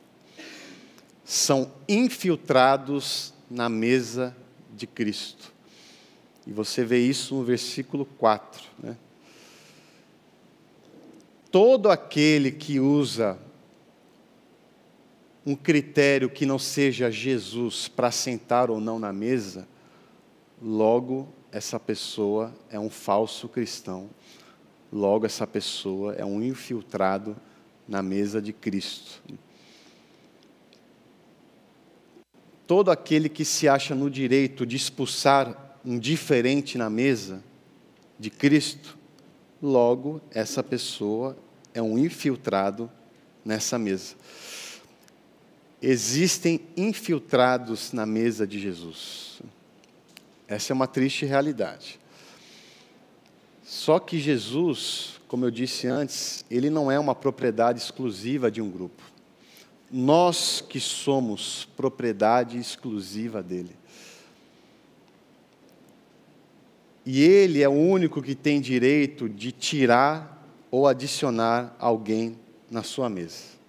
são 1.24 1.72
infiltrados 1.88 3.34
na 3.50 3.70
mesa 3.70 4.36
de 4.76 4.86
Cristo. 4.86 5.52
E 6.46 6.52
você 6.52 6.84
vê 6.84 7.00
isso 7.00 7.36
no 7.36 7.44
versículo 7.44 8.06
4. 8.06 8.62
Né? 8.80 8.98
Todo 11.50 11.90
aquele 11.90 12.52
que 12.52 12.80
usa 12.80 13.38
um 15.46 15.56
critério 15.56 16.30
que 16.30 16.46
não 16.46 16.60
seja 16.60 17.10
Jesus 17.10 17.88
para 17.88 18.12
sentar 18.12 18.70
ou 18.70 18.80
não 18.80 19.00
na 19.00 19.12
mesa, 19.12 19.68
logo 20.62 21.28
essa 21.52 21.80
pessoa 21.80 22.54
é 22.70 22.80
um 22.80 22.90
falso 22.90 23.50
cristão, 23.50 24.10
logo 24.92 25.26
essa 25.26 25.48
pessoa 25.48 26.14
é 26.14 26.24
um 26.24 26.42
infiltrado 26.42 27.36
na 27.88 28.04
mesa 28.04 28.42
de 28.42 28.54
Cristo. 28.54 29.22
Todo 32.68 32.92
aquele 32.92 33.28
que 33.28 33.44
se 33.44 33.68
acha 33.68 33.96
no 33.96 34.10
direito 34.10 34.66
de 34.66 34.76
expulsar 34.76 35.80
um 35.84 35.98
diferente 35.98 36.78
na 36.78 36.90
mesa 36.90 37.44
de 38.18 38.30
Cristo, 38.30 38.98
logo 39.62 40.22
essa 40.32 40.64
pessoa 40.64 41.36
é 41.74 41.82
um 41.82 41.98
infiltrado 41.98 42.90
nessa 43.44 43.80
mesa 43.80 44.16
existem 45.82 46.62
infiltrados 46.78 47.92
na 47.92 48.06
mesa 48.06 48.46
de 48.46 48.60
Jesus. 48.60 49.42
Essa 50.48 50.72
é 50.72 50.76
uma 50.76 50.88
triste 50.88 51.26
realidade. 51.26 52.00
Só 53.64 54.00
que 54.00 54.20
Jesus, 54.20 55.20
como 55.28 55.46
eu 55.46 55.52
disse 55.52 55.88
antes, 55.88 56.46
ele 56.52 56.70
não 56.70 56.92
é 56.92 57.00
uma 57.00 57.16
propriedade 57.16 57.80
exclusiva 57.80 58.52
de 58.52 58.62
um 58.62 58.70
grupo. 58.70 59.02
Nós 59.90 60.62
que 60.62 60.80
somos 60.80 61.68
propriedade 61.76 62.58
exclusiva 62.58 63.42
dele. 63.42 63.76
E 67.06 67.22
ele 67.24 67.64
é 67.64 67.68
o 67.68 67.72
único 67.72 68.22
que 68.22 68.36
tem 68.36 68.62
direito 68.62 69.28
de 69.28 69.52
tirar 69.52 70.46
ou 70.70 70.88
adicionar 70.88 71.76
alguém 71.80 72.38
na 72.70 72.84
sua 72.84 73.10
mesa. 73.10 73.61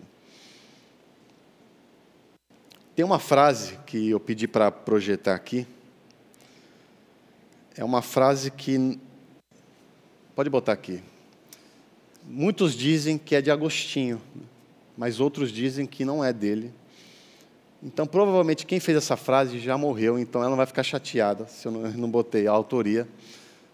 Tem 2.94 3.02
uma 3.02 3.18
frase 3.18 3.78
que 3.86 4.10
eu 4.10 4.20
pedi 4.20 4.46
para 4.46 4.70
projetar 4.70 5.34
aqui. 5.34 5.66
É 7.74 7.82
uma 7.82 8.02
frase 8.02 8.50
que. 8.50 9.00
Pode 10.36 10.50
botar 10.50 10.72
aqui. 10.72 11.02
Muitos 12.22 12.74
dizem 12.74 13.16
que 13.16 13.34
é 13.34 13.40
de 13.40 13.50
Agostinho, 13.50 14.20
mas 14.94 15.20
outros 15.20 15.50
dizem 15.50 15.86
que 15.86 16.04
não 16.04 16.22
é 16.22 16.34
dele. 16.34 16.70
Então, 17.82 18.06
provavelmente, 18.06 18.66
quem 18.66 18.78
fez 18.78 18.98
essa 18.98 19.16
frase 19.16 19.58
já 19.58 19.78
morreu, 19.78 20.18
então 20.18 20.42
ela 20.42 20.50
não 20.50 20.56
vai 20.58 20.66
ficar 20.66 20.82
chateada 20.82 21.46
se 21.46 21.66
eu 21.66 21.72
não 21.72 22.10
botei 22.10 22.46
a 22.46 22.52
autoria. 22.52 23.08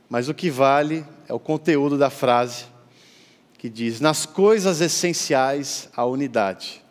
Mas 0.08 0.28
o 0.28 0.34
que 0.34 0.48
vale 0.48 1.04
é 1.28 1.34
o 1.34 1.40
conteúdo 1.40 1.98
da 1.98 2.08
frase, 2.08 2.66
que 3.58 3.68
diz: 3.68 3.98
Nas 3.98 4.24
coisas 4.24 4.80
essenciais, 4.80 5.88
a 5.96 6.06
unidade 6.06 6.86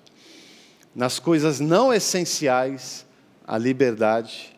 nas 0.98 1.20
coisas 1.20 1.60
não 1.60 1.94
essenciais, 1.94 3.06
a 3.46 3.56
liberdade, 3.56 4.52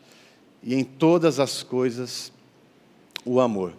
e 0.62 0.74
em 0.74 0.82
todas 0.82 1.38
as 1.38 1.62
coisas, 1.62 2.32
o 3.26 3.40
amor. 3.40 3.74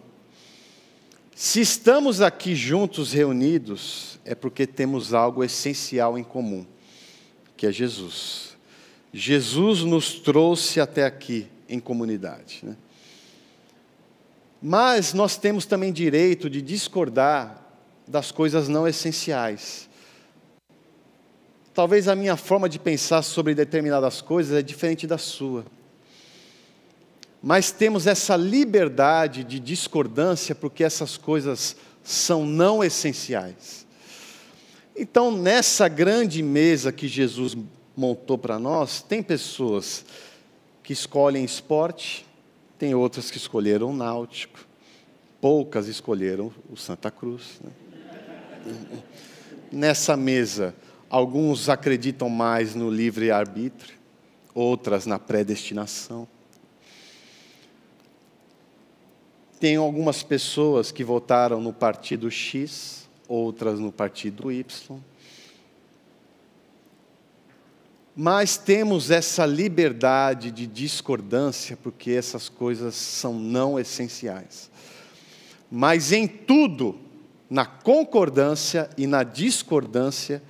Se 1.36 1.60
estamos 1.60 2.22
aqui 2.22 2.54
juntos, 2.54 3.14
reunidos, 3.14 4.20
é 4.24 4.36
porque 4.36 4.68
temos 4.68 5.12
algo 5.12 5.44
essencial 5.44 6.20
em 6.20 6.24
comum, 6.24 6.64
que 7.58 7.66
é 7.66 7.72
Jesus. 7.72 8.56
Jesus 9.12 9.80
nos 9.80 10.14
trouxe 10.20 10.80
até 10.80 11.04
aqui 11.04 11.48
em 11.68 11.80
comunidade. 11.80 12.60
Né? 12.62 12.78
Mas 14.62 15.16
nós 15.16 15.36
temos 15.36 15.66
também 15.66 15.92
direito 15.92 16.48
de 16.48 16.62
discordar 16.62 17.60
das 18.08 18.32
coisas 18.32 18.70
não 18.70 18.88
essenciais. 18.88 19.90
Talvez 21.82 22.08
a 22.08 22.16
minha 22.16 22.38
forma 22.38 22.70
de 22.70 22.78
pensar 22.78 23.24
sobre 23.24 23.56
determinadas 23.56 24.22
coisas 24.22 24.56
é 24.56 24.62
diferente 24.62 25.08
da 25.08 25.18
sua. 25.18 25.66
Mas 27.42 27.72
temos 27.72 28.06
essa 28.06 28.36
liberdade 28.36 29.44
de 29.44 29.60
discordância 29.60 30.54
porque 30.54 30.84
essas 30.84 31.18
coisas 31.18 31.76
são 32.04 32.46
não 32.46 32.84
essenciais. 32.84 33.88
Então, 34.96 35.36
nessa 35.36 35.88
grande 35.88 36.44
mesa 36.44 36.92
que 36.92 37.08
Jesus 37.08 37.58
montou 37.98 38.38
para 38.38 38.60
nós, 38.60 39.02
tem 39.02 39.24
pessoas 39.24 40.06
que 40.84 40.94
escolhem 40.94 41.44
esporte, 41.44 42.28
tem 42.78 42.94
outras 42.94 43.32
que 43.32 43.38
escolheram 43.38 43.90
o 43.90 43.96
náutico, 43.96 44.60
poucas 45.42 45.88
escolheram 45.88 46.54
o 46.70 46.78
Santa 46.78 47.10
Cruz. 47.10 47.60
Né? 47.64 47.72
Nessa 49.72 50.16
mesa, 50.16 50.76
Alguns 51.12 51.68
acreditam 51.68 52.30
mais 52.30 52.74
no 52.74 52.90
livre-arbítrio, 52.90 53.98
outras 54.56 55.06
na 55.06 55.20
predestinação. 55.20 56.26
Tem 59.60 59.76
algumas 59.76 60.24
pessoas 60.24 60.90
que 60.90 61.04
votaram 61.04 61.60
no 61.60 61.74
partido 61.74 62.32
X, 62.32 63.10
outras 63.28 63.78
no 63.78 63.92
partido 63.92 64.50
Y. 64.50 64.98
Mas 68.16 68.56
temos 68.56 69.12
essa 69.12 69.46
liberdade 69.46 70.50
de 70.50 70.66
discordância, 70.66 71.78
porque 71.84 72.12
essas 72.12 72.48
coisas 72.48 72.96
são 72.96 73.34
não 73.34 73.78
essenciais. 73.78 74.72
Mas 75.70 76.14
em 76.14 76.26
tudo, 76.26 76.98
na 77.50 77.66
concordância 77.66 78.90
e 78.98 79.06
na 79.06 79.24
discordância, 79.24 80.42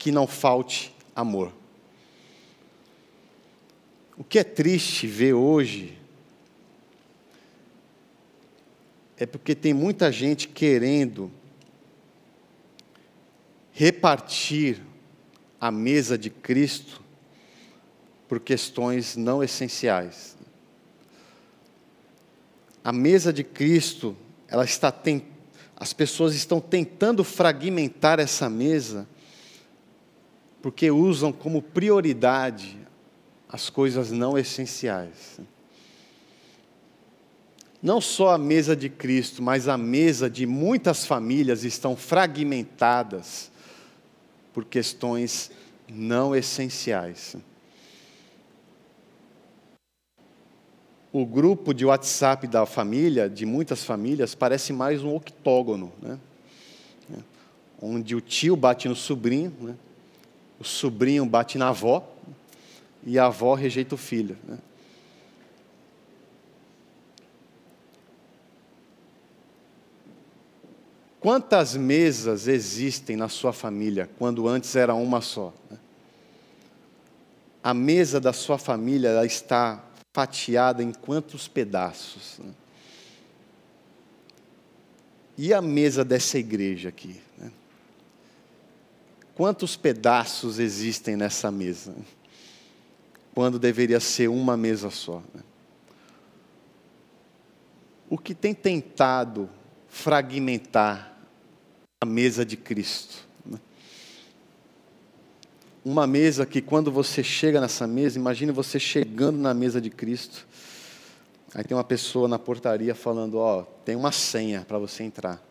que 0.00 0.10
não 0.10 0.26
falte 0.26 0.96
amor. 1.14 1.52
O 4.16 4.24
que 4.24 4.38
é 4.38 4.42
triste 4.42 5.06
ver 5.06 5.34
hoje 5.34 5.98
é 9.18 9.26
porque 9.26 9.54
tem 9.54 9.74
muita 9.74 10.10
gente 10.10 10.48
querendo 10.48 11.30
repartir 13.72 14.80
a 15.60 15.70
mesa 15.70 16.16
de 16.16 16.30
Cristo 16.30 17.02
por 18.26 18.40
questões 18.40 19.16
não 19.16 19.44
essenciais. 19.44 20.34
A 22.82 22.90
mesa 22.90 23.30
de 23.34 23.44
Cristo, 23.44 24.16
ela 24.48 24.64
está 24.64 24.90
tem, 24.90 25.26
as 25.76 25.92
pessoas 25.92 26.34
estão 26.34 26.58
tentando 26.58 27.22
fragmentar 27.22 28.18
essa 28.18 28.48
mesa 28.48 29.06
porque 30.62 30.90
usam 30.90 31.32
como 31.32 31.62
prioridade 31.62 32.78
as 33.48 33.68
coisas 33.68 34.10
não 34.10 34.38
essenciais. 34.38 35.40
Não 37.82 38.00
só 38.00 38.30
a 38.34 38.38
mesa 38.38 38.76
de 38.76 38.90
Cristo, 38.90 39.42
mas 39.42 39.66
a 39.66 39.78
mesa 39.78 40.28
de 40.28 40.44
muitas 40.46 41.06
famílias 41.06 41.64
estão 41.64 41.96
fragmentadas 41.96 43.50
por 44.52 44.64
questões 44.64 45.50
não 45.88 46.36
essenciais. 46.36 47.36
O 51.12 51.24
grupo 51.24 51.72
de 51.72 51.84
WhatsApp 51.84 52.46
da 52.46 52.66
família, 52.66 53.28
de 53.28 53.44
muitas 53.44 53.82
famílias, 53.82 54.34
parece 54.34 54.72
mais 54.72 55.02
um 55.02 55.14
octógono, 55.14 55.90
né? 56.00 56.18
onde 57.82 58.14
o 58.14 58.20
tio 58.20 58.54
bate 58.54 58.88
no 58.88 58.94
sobrinho, 58.94 59.52
né? 59.60 59.74
O 60.60 60.64
sobrinho 60.64 61.24
bate 61.24 61.56
na 61.56 61.70
avó 61.70 62.06
e 63.02 63.18
a 63.18 63.26
avó 63.26 63.54
rejeita 63.54 63.94
o 63.94 63.98
filho. 63.98 64.36
Né? 64.46 64.58
Quantas 71.18 71.74
mesas 71.74 72.46
existem 72.46 73.16
na 73.16 73.28
sua 73.28 73.52
família 73.52 74.08
quando 74.18 74.46
antes 74.46 74.76
era 74.76 74.94
uma 74.94 75.22
só? 75.22 75.52
Né? 75.70 75.78
A 77.62 77.74
mesa 77.74 78.20
da 78.20 78.32
sua 78.32 78.58
família 78.58 79.24
está 79.24 79.82
fatiada 80.12 80.82
em 80.82 80.92
quantos 80.92 81.48
pedaços? 81.48 82.38
Né? 82.38 82.52
e 85.42 85.54
a 85.54 85.62
mesa 85.62 86.04
dessa 86.04 86.38
igreja 86.38 86.90
aqui? 86.90 87.18
Quantos 89.40 89.74
pedaços 89.74 90.58
existem 90.58 91.16
nessa 91.16 91.50
mesa? 91.50 91.96
Quando 93.34 93.58
deveria 93.58 93.98
ser 93.98 94.28
uma 94.28 94.54
mesa 94.54 94.90
só. 94.90 95.22
Né? 95.32 95.40
O 98.10 98.18
que 98.18 98.34
tem 98.34 98.52
tentado 98.52 99.48
fragmentar 99.88 101.16
a 102.02 102.04
mesa 102.04 102.44
de 102.44 102.54
Cristo? 102.54 103.26
Né? 103.46 103.58
Uma 105.82 106.06
mesa 106.06 106.44
que, 106.44 106.60
quando 106.60 106.92
você 106.92 107.24
chega 107.24 107.62
nessa 107.62 107.86
mesa, 107.86 108.18
imagine 108.18 108.52
você 108.52 108.78
chegando 108.78 109.38
na 109.38 109.54
mesa 109.54 109.80
de 109.80 109.88
Cristo. 109.88 110.46
Aí 111.54 111.64
tem 111.64 111.74
uma 111.74 111.82
pessoa 111.82 112.28
na 112.28 112.38
portaria 112.38 112.94
falando: 112.94 113.38
Ó, 113.38 113.62
tem 113.86 113.96
uma 113.96 114.12
senha 114.12 114.66
para 114.68 114.76
você 114.76 115.02
entrar. 115.02 115.42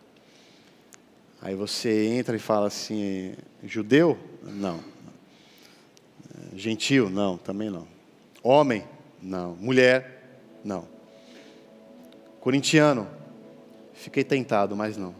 Aí 1.42 1.54
você 1.54 2.06
entra 2.06 2.36
e 2.36 2.38
fala 2.38 2.66
assim: 2.66 3.34
judeu? 3.64 4.18
Não. 4.42 4.80
Gentil? 6.54 7.08
Não, 7.08 7.38
também 7.38 7.70
não. 7.70 7.86
Homem? 8.42 8.84
Não. 9.22 9.56
Mulher? 9.56 10.38
Não. 10.64 10.86
Corintiano? 12.40 13.06
Fiquei 13.94 14.24
tentado, 14.24 14.76
mas 14.76 14.96
não. 14.96 15.14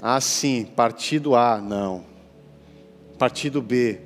Ah, 0.00 0.20
sim, 0.20 0.64
partido 0.64 1.34
A, 1.34 1.60
não. 1.60 2.04
Partido 3.18 3.60
B, 3.60 4.00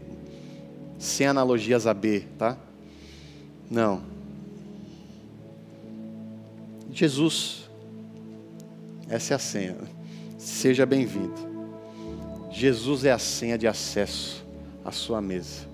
sem 0.98 1.26
analogias 1.26 1.86
a 1.86 1.92
B, 1.92 2.24
tá? 2.38 2.56
Não. 3.70 4.02
Jesus 6.90 7.61
essa 9.12 9.34
é 9.34 9.36
a 9.36 9.38
senha. 9.38 9.76
Seja 10.38 10.86
bem-vindo. 10.86 11.34
Jesus 12.50 13.04
é 13.04 13.12
a 13.12 13.18
senha 13.18 13.58
de 13.58 13.66
acesso 13.68 14.42
à 14.82 14.90
sua 14.90 15.20
mesa. 15.20 15.68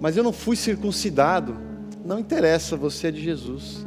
Mas 0.00 0.16
eu 0.16 0.22
não 0.22 0.32
fui 0.32 0.54
circuncidado. 0.54 1.56
Não 2.04 2.16
interessa, 2.16 2.76
você 2.76 3.08
é 3.08 3.10
de 3.10 3.20
Jesus. 3.20 3.84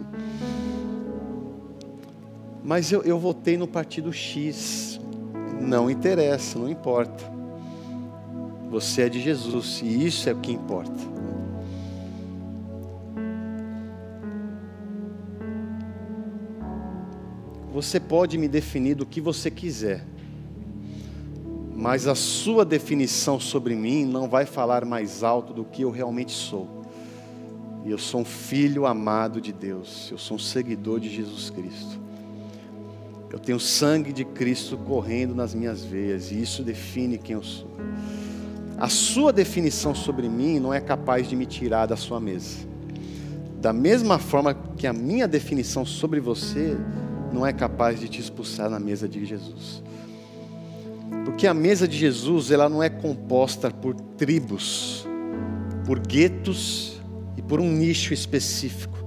Mas 2.62 2.92
eu, 2.92 3.04
eu 3.04 3.18
votei 3.18 3.56
no 3.56 3.70
partido 3.70 4.12
X. 4.12 5.00
Não 5.62 5.90
interessa, 5.90 6.60
não 6.60 6.70
importa. 6.70 7.24
Você 8.70 9.04
é 9.04 9.10
de 9.10 9.22
Jesus 9.22 9.80
e 9.82 10.06
isso 10.06 10.28
é 10.28 10.34
o 10.34 10.40
que 10.40 10.52
importa. 10.52 11.17
Você 17.78 18.00
pode 18.00 18.40
me 18.40 18.48
definir 18.48 18.96
do 18.96 19.06
que 19.06 19.22
você 19.22 19.52
quiser, 19.52 20.04
mas 21.76 22.08
a 22.08 22.16
sua 22.16 22.66
definição 22.66 23.40
sobre 23.40 23.76
mim 23.76 24.04
não 24.04 24.28
vai 24.28 24.48
falar 24.48 24.84
mais 24.84 25.22
alto 25.22 25.54
do 25.54 25.64
que 25.64 25.84
eu 25.84 25.92
realmente 25.92 26.32
sou. 26.32 26.82
E 27.86 27.92
eu 27.92 28.00
sou 28.00 28.22
um 28.22 28.26
filho 28.26 28.88
amado 28.88 29.40
de 29.40 29.54
Deus, 29.54 30.10
eu 30.12 30.18
sou 30.18 30.38
um 30.38 30.40
seguidor 30.40 31.00
de 31.00 31.08
Jesus 31.08 31.52
Cristo. 31.52 32.00
Eu 33.32 33.38
tenho 33.38 33.60
sangue 33.60 34.12
de 34.12 34.26
Cristo 34.26 34.76
correndo 34.76 35.36
nas 35.36 35.54
minhas 35.54 35.84
veias, 35.84 36.32
e 36.32 36.42
isso 36.42 36.64
define 36.64 37.20
quem 37.20 37.36
eu 37.36 37.44
sou. 37.44 37.70
A 38.80 38.90
sua 38.90 39.32
definição 39.32 39.94
sobre 39.94 40.28
mim 40.28 40.60
não 40.60 40.74
é 40.74 40.82
capaz 40.82 41.30
de 41.30 41.36
me 41.36 41.46
tirar 41.46 41.86
da 41.86 41.96
sua 41.96 42.20
mesa. 42.20 42.58
Da 43.62 43.72
mesma 43.72 44.18
forma 44.18 44.56
que 44.56 44.88
a 44.88 44.94
minha 44.94 45.28
definição 45.28 45.86
sobre 45.86 46.20
você 46.20 46.76
não 47.32 47.46
é 47.46 47.54
capaz 47.54 48.00
de 48.00 48.08
te 48.08 48.20
expulsar 48.20 48.70
na 48.70 48.80
mesa 48.80 49.08
de 49.08 49.26
Jesus. 49.26 49.84
Porque 51.26 51.48
a 51.48 51.54
mesa 51.54 51.88
de 51.88 51.98
Jesus, 51.98 52.52
ela 52.52 52.70
não 52.70 52.82
é 52.82 52.90
composta 52.90 53.70
por 53.70 53.96
tribos, 53.96 55.06
por 55.86 56.00
guetos 56.00 57.02
e 57.36 57.42
por 57.42 57.60
um 57.60 57.70
nicho 57.72 58.14
específico. 58.14 58.98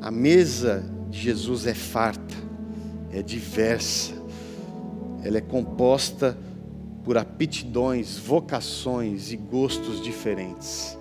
A 0.00 0.10
mesa 0.10 0.84
de 1.10 1.20
Jesus 1.20 1.66
é 1.66 1.74
farta, 1.74 2.34
é 3.10 3.22
diversa. 3.22 4.14
Ela 5.22 5.38
é 5.38 5.40
composta 5.40 6.36
por 7.04 7.18
aptidões, 7.18 8.16
vocações 8.18 9.30
e 9.30 9.36
gostos 9.36 10.02
diferentes. 10.02 10.98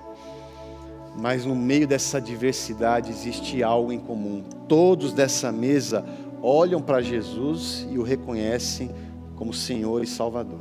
Mas 1.17 1.45
no 1.45 1.55
meio 1.55 1.87
dessa 1.87 2.19
diversidade 2.19 3.09
existe 3.09 3.63
algo 3.63 3.91
em 3.91 3.99
comum. 3.99 4.43
Todos 4.67 5.13
dessa 5.13 5.51
mesa 5.51 6.03
olham 6.43 6.81
para 6.81 7.01
Jesus 7.01 7.87
e 7.89 7.97
o 7.97 8.03
reconhecem 8.03 8.91
como 9.37 9.53
Senhor 9.53 10.03
e 10.03 10.07
Salvador. 10.07 10.59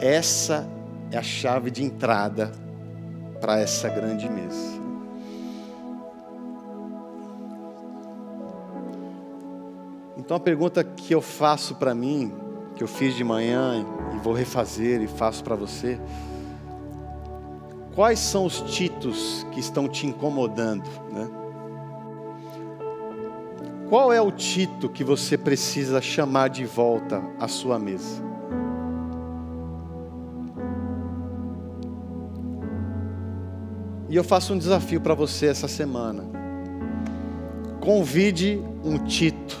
Essa 0.00 0.68
é 1.12 1.16
a 1.16 1.22
chave 1.22 1.70
de 1.70 1.84
entrada 1.84 2.50
para 3.40 3.60
essa 3.60 3.88
grande 3.88 4.28
mesa. 4.28 4.78
Então 10.16 10.36
a 10.36 10.40
pergunta 10.40 10.82
que 10.82 11.14
eu 11.14 11.22
faço 11.22 11.76
para 11.76 11.94
mim, 11.94 12.32
que 12.74 12.82
eu 12.82 12.88
fiz 12.88 13.14
de 13.14 13.22
manhã 13.22 13.86
e 14.14 14.18
vou 14.18 14.34
refazer 14.34 15.00
e 15.00 15.06
faço 15.06 15.44
para 15.44 15.54
você, 15.54 15.98
quais 17.94 18.18
são 18.18 18.44
os 18.44 18.60
títulos 18.62 19.46
que 19.52 19.60
estão 19.60 19.88
te 19.88 20.06
incomodando, 20.06 20.88
né? 21.12 21.37
Qual 23.88 24.12
é 24.12 24.20
o 24.20 24.30
Tito 24.30 24.86
que 24.86 25.02
você 25.02 25.38
precisa 25.38 26.02
chamar 26.02 26.48
de 26.48 26.66
volta 26.66 27.22
à 27.40 27.48
sua 27.48 27.78
mesa? 27.78 28.22
E 34.10 34.14
eu 34.14 34.22
faço 34.22 34.52
um 34.52 34.58
desafio 34.58 35.00
para 35.00 35.14
você 35.14 35.46
essa 35.46 35.66
semana. 35.66 36.24
Convide 37.80 38.62
um 38.84 38.98
Tito 38.98 39.56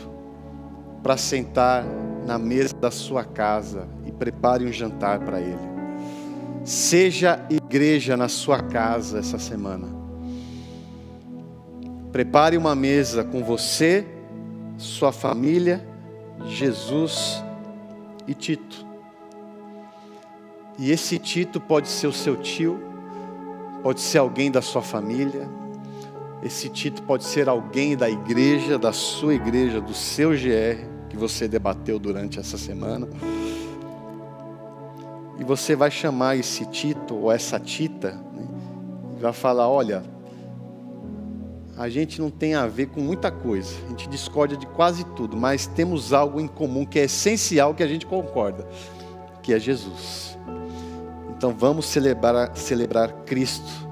para 1.02 1.16
sentar 1.16 1.86
na 2.26 2.38
mesa 2.38 2.74
da 2.74 2.90
sua 2.90 3.24
casa 3.24 3.88
e 4.04 4.12
prepare 4.12 4.66
um 4.66 4.72
jantar 4.72 5.20
para 5.20 5.40
ele. 5.40 5.68
Seja 6.64 7.42
igreja 7.48 8.14
na 8.14 8.28
sua 8.28 8.60
casa 8.60 9.20
essa 9.20 9.38
semana. 9.38 9.88
Prepare 12.12 12.58
uma 12.58 12.74
mesa 12.74 13.24
com 13.24 13.42
você 13.42 14.17
sua 14.78 15.10
família, 15.10 15.84
Jesus 16.46 17.44
e 18.26 18.32
Tito. 18.32 18.86
E 20.78 20.92
esse 20.92 21.18
Tito 21.18 21.60
pode 21.60 21.88
ser 21.88 22.06
o 22.06 22.12
seu 22.12 22.36
tio, 22.36 22.80
pode 23.82 24.00
ser 24.00 24.18
alguém 24.18 24.50
da 24.50 24.62
sua 24.62 24.80
família, 24.80 25.48
esse 26.40 26.68
Tito 26.68 27.02
pode 27.02 27.24
ser 27.24 27.48
alguém 27.48 27.96
da 27.96 28.08
igreja, 28.08 28.78
da 28.78 28.92
sua 28.92 29.34
igreja, 29.34 29.80
do 29.80 29.92
seu 29.92 30.30
GR, 30.30 30.86
que 31.10 31.16
você 31.16 31.48
debateu 31.48 31.98
durante 31.98 32.38
essa 32.38 32.56
semana. 32.56 33.08
E 35.36 35.42
você 35.42 35.74
vai 35.74 35.90
chamar 35.90 36.36
esse 36.36 36.64
Tito 36.66 37.16
ou 37.16 37.32
essa 37.32 37.58
Tita, 37.58 38.12
né, 38.12 38.46
e 39.16 39.20
vai 39.20 39.32
falar: 39.32 39.68
olha, 39.68 40.04
a 41.78 41.88
gente 41.88 42.20
não 42.20 42.28
tem 42.28 42.56
a 42.56 42.66
ver 42.66 42.86
com 42.86 43.00
muita 43.00 43.30
coisa, 43.30 43.72
a 43.86 43.88
gente 43.90 44.08
discorda 44.08 44.56
de 44.56 44.66
quase 44.66 45.04
tudo, 45.14 45.36
mas 45.36 45.68
temos 45.68 46.12
algo 46.12 46.40
em 46.40 46.48
comum 46.48 46.84
que 46.84 46.98
é 46.98 47.04
essencial 47.04 47.72
que 47.72 47.84
a 47.84 47.86
gente 47.86 48.04
concorda, 48.04 48.66
que 49.40 49.54
é 49.54 49.60
Jesus. 49.60 50.36
Então 51.36 51.54
vamos 51.56 51.86
celebrar, 51.86 52.56
celebrar 52.56 53.12
Cristo. 53.24 53.86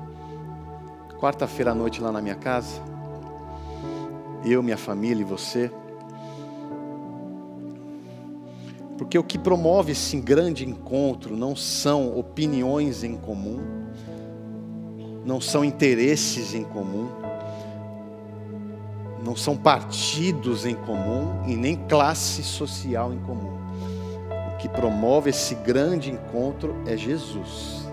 Quarta-feira 1.21 1.71
à 1.71 1.75
noite 1.75 2.01
lá 2.01 2.11
na 2.11 2.21
minha 2.21 2.35
casa, 2.35 2.83
eu, 4.45 4.65
minha 4.65 4.77
família 4.77 5.23
e 5.23 5.25
você. 5.25 5.71
Porque 8.99 9.17
o 9.17 9.23
que 9.23 9.39
promove 9.39 9.93
esse 9.93 10.21
grande 10.21 10.69
encontro 10.69 11.37
não 11.37 11.55
são 11.55 12.19
opiniões 12.19 13.05
em 13.05 13.17
comum, 13.17 13.61
não 15.25 15.41
são 15.41 15.65
interesses 15.65 16.53
em 16.53 16.65
comum, 16.65 17.26
não 19.27 19.35
são 19.35 19.57
partidos 19.57 20.65
em 20.65 20.77
comum 20.77 21.43
e 21.47 21.57
nem 21.57 21.75
classe 21.75 22.45
social 22.45 23.13
em 23.13 23.19
comum. 23.19 23.59
O 24.55 24.57
que 24.57 24.69
promove 24.69 25.31
esse 25.31 25.57
grande 25.57 26.13
encontro 26.13 26.77
é 26.87 26.97
Jesus. 26.97 27.85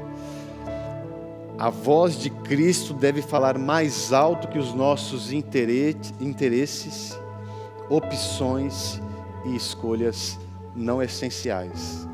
A 1.57 1.71
voz 1.71 2.19
de 2.19 2.29
Cristo 2.29 2.93
deve 2.93 3.23
falar 3.23 3.57
mais 3.57 4.13
alto 4.13 4.47
que 4.47 4.59
os 4.59 4.75
nossos 4.75 5.31
interesses, 5.31 7.17
opções 7.89 9.01
e 9.45 9.55
escolhas 9.55 10.37
não 10.75 11.01
essenciais. 11.01 12.07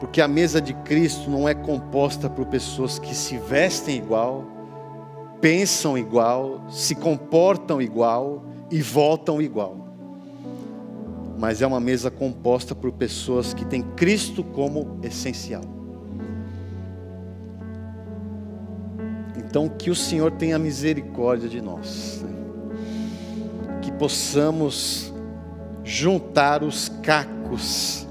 Porque 0.00 0.20
a 0.20 0.28
mesa 0.28 0.60
de 0.60 0.72
Cristo 0.74 1.30
não 1.30 1.48
é 1.48 1.54
composta 1.54 2.30
por 2.30 2.46
pessoas 2.46 2.98
que 2.98 3.14
se 3.14 3.38
vestem 3.38 3.96
igual, 3.96 4.61
pensam 5.42 5.98
igual, 5.98 6.64
se 6.70 6.94
comportam 6.94 7.82
igual 7.82 8.44
e 8.70 8.80
votam 8.80 9.42
igual. 9.42 9.76
Mas 11.36 11.60
é 11.60 11.66
uma 11.66 11.80
mesa 11.80 12.12
composta 12.12 12.76
por 12.76 12.92
pessoas 12.92 13.52
que 13.52 13.64
têm 13.64 13.82
Cristo 13.82 14.44
como 14.44 15.00
essencial. 15.02 15.64
Então, 19.36 19.68
que 19.68 19.90
o 19.90 19.96
Senhor 19.96 20.30
tenha 20.30 20.58
misericórdia 20.60 21.48
de 21.48 21.60
nós, 21.60 22.22
né? 22.22 22.30
que 23.82 23.90
possamos 23.90 25.12
juntar 25.82 26.62
os 26.62 26.88
cacos 27.02 28.06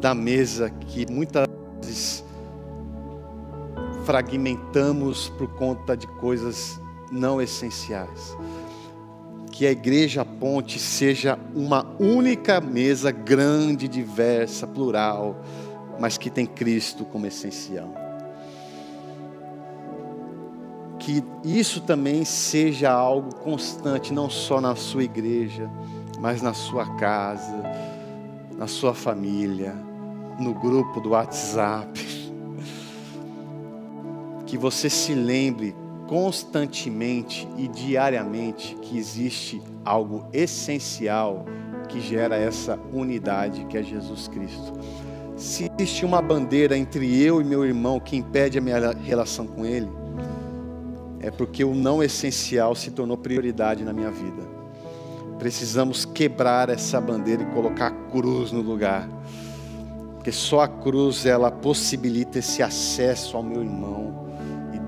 da 0.00 0.14
mesa 0.14 0.70
que 0.70 1.04
muitas 1.12 1.49
fragmentamos 4.10 5.28
por 5.28 5.46
conta 5.46 5.96
de 5.96 6.04
coisas 6.08 6.80
não 7.12 7.40
essenciais. 7.40 8.36
Que 9.52 9.64
a 9.64 9.70
igreja 9.70 10.24
ponte 10.24 10.80
seja 10.80 11.38
uma 11.54 11.86
única 12.00 12.60
mesa 12.60 13.12
grande, 13.12 13.86
diversa, 13.86 14.66
plural, 14.66 15.40
mas 16.00 16.18
que 16.18 16.28
tem 16.28 16.44
Cristo 16.44 17.04
como 17.04 17.24
essencial 17.24 17.94
que 20.98 21.24
isso 21.42 21.80
também 21.80 22.26
seja 22.26 22.92
algo 22.92 23.34
constante, 23.36 24.12
não 24.12 24.28
só 24.28 24.60
na 24.60 24.76
sua 24.76 25.02
igreja, 25.02 25.70
mas 26.20 26.42
na 26.42 26.52
sua 26.52 26.84
casa, 26.96 27.62
na 28.54 28.66
sua 28.66 28.92
família, 28.92 29.74
no 30.38 30.52
grupo 30.52 31.00
do 31.00 31.10
WhatsApp. 31.10 32.19
Que 34.50 34.58
você 34.58 34.90
se 34.90 35.14
lembre 35.14 35.76
constantemente 36.08 37.46
e 37.56 37.68
diariamente 37.68 38.74
que 38.82 38.98
existe 38.98 39.62
algo 39.84 40.26
essencial 40.32 41.46
que 41.88 42.00
gera 42.00 42.34
essa 42.36 42.76
unidade 42.92 43.64
que 43.66 43.78
é 43.78 43.82
Jesus 43.84 44.26
Cristo. 44.26 44.72
Se 45.36 45.70
existe 45.78 46.04
uma 46.04 46.20
bandeira 46.20 46.76
entre 46.76 47.22
eu 47.22 47.40
e 47.40 47.44
meu 47.44 47.64
irmão 47.64 48.00
que 48.00 48.16
impede 48.16 48.58
a 48.58 48.60
minha 48.60 48.90
relação 48.90 49.46
com 49.46 49.64
Ele, 49.64 49.88
é 51.20 51.30
porque 51.30 51.62
o 51.62 51.72
não 51.72 52.02
essencial 52.02 52.74
se 52.74 52.90
tornou 52.90 53.16
prioridade 53.16 53.84
na 53.84 53.92
minha 53.92 54.10
vida. 54.10 54.42
Precisamos 55.38 56.04
quebrar 56.04 56.70
essa 56.70 57.00
bandeira 57.00 57.44
e 57.44 57.46
colocar 57.54 57.86
a 57.86 58.10
cruz 58.10 58.50
no 58.50 58.62
lugar. 58.62 59.08
Porque 60.16 60.32
só 60.32 60.62
a 60.62 60.68
cruz 60.68 61.24
ela 61.24 61.52
possibilita 61.52 62.40
esse 62.40 62.64
acesso 62.64 63.36
ao 63.36 63.44
meu 63.44 63.62
irmão, 63.62 64.19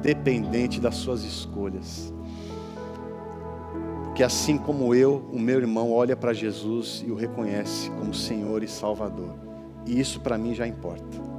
independente 0.02 0.80
das 0.80 0.96
suas 0.96 1.22
escolhas. 1.22 2.12
Porque 4.06 4.24
assim 4.24 4.58
como 4.58 4.94
eu, 4.94 5.24
o 5.32 5.38
meu 5.38 5.58
irmão 5.58 5.92
olha 5.92 6.16
para 6.16 6.34
Jesus 6.34 7.02
e 7.06 7.10
o 7.10 7.14
reconhece 7.14 7.88
como 7.90 8.12
Senhor 8.12 8.62
e 8.62 8.68
Salvador. 8.68 9.34
E 9.86 9.98
isso 9.98 10.20
para 10.20 10.36
mim 10.36 10.54
já 10.54 10.66
importa. 10.66 11.32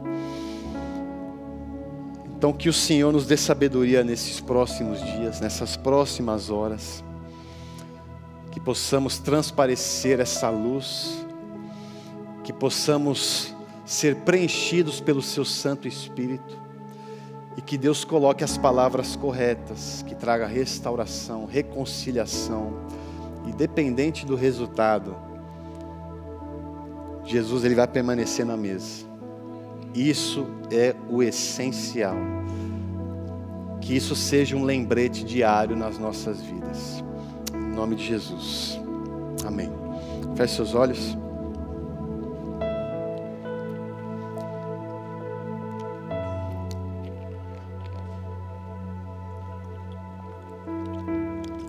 Então, 2.36 2.52
que 2.52 2.68
o 2.68 2.74
Senhor 2.74 3.12
nos 3.14 3.26
dê 3.26 3.38
sabedoria 3.38 4.04
nesses 4.04 4.40
próximos 4.40 5.00
dias, 5.02 5.40
nessas 5.40 5.78
próximas 5.78 6.50
horas, 6.50 7.04
que 8.52 8.60
possamos 8.60 9.18
transparecer 9.20 10.20
essa 10.20 10.50
luz, 10.50 11.26
que 12.44 12.52
possamos 12.52 13.54
ser 13.86 14.16
preenchidos 14.18 15.00
pelo 15.00 15.22
Seu 15.22 15.46
Santo 15.46 15.88
Espírito 15.88 16.63
e 17.58 17.62
que 17.62 17.78
Deus 17.78 18.04
coloque 18.04 18.44
as 18.44 18.58
palavras 18.58 19.16
corretas, 19.16 20.04
que 20.08 20.16
traga 20.16 20.46
restauração, 20.48 21.46
reconciliação, 21.46 22.74
independente 23.46 24.26
do 24.26 24.36
resultado, 24.36 25.16
Jesus 27.26 27.64
ele 27.64 27.76
vai 27.76 27.88
permanecer 27.88 28.46
na 28.46 28.58
mesa. 28.58 29.06
Isso 29.94 30.48
é 30.72 30.96
o 31.10 31.22
essencial. 31.22 32.16
Que 33.80 33.96
isso 33.96 34.16
seja 34.16 34.56
um 34.56 34.64
lembrete 34.64 35.24
diário 35.24 35.76
nas 35.76 35.98
nossas 35.98 36.42
vidas. 36.42 37.04
Em 37.54 37.76
nome 37.76 37.96
de 37.96 38.06
Jesus. 38.06 38.80
Amém. 39.46 39.70
Feche 40.36 40.56
seus 40.56 40.74
olhos. 40.74 41.18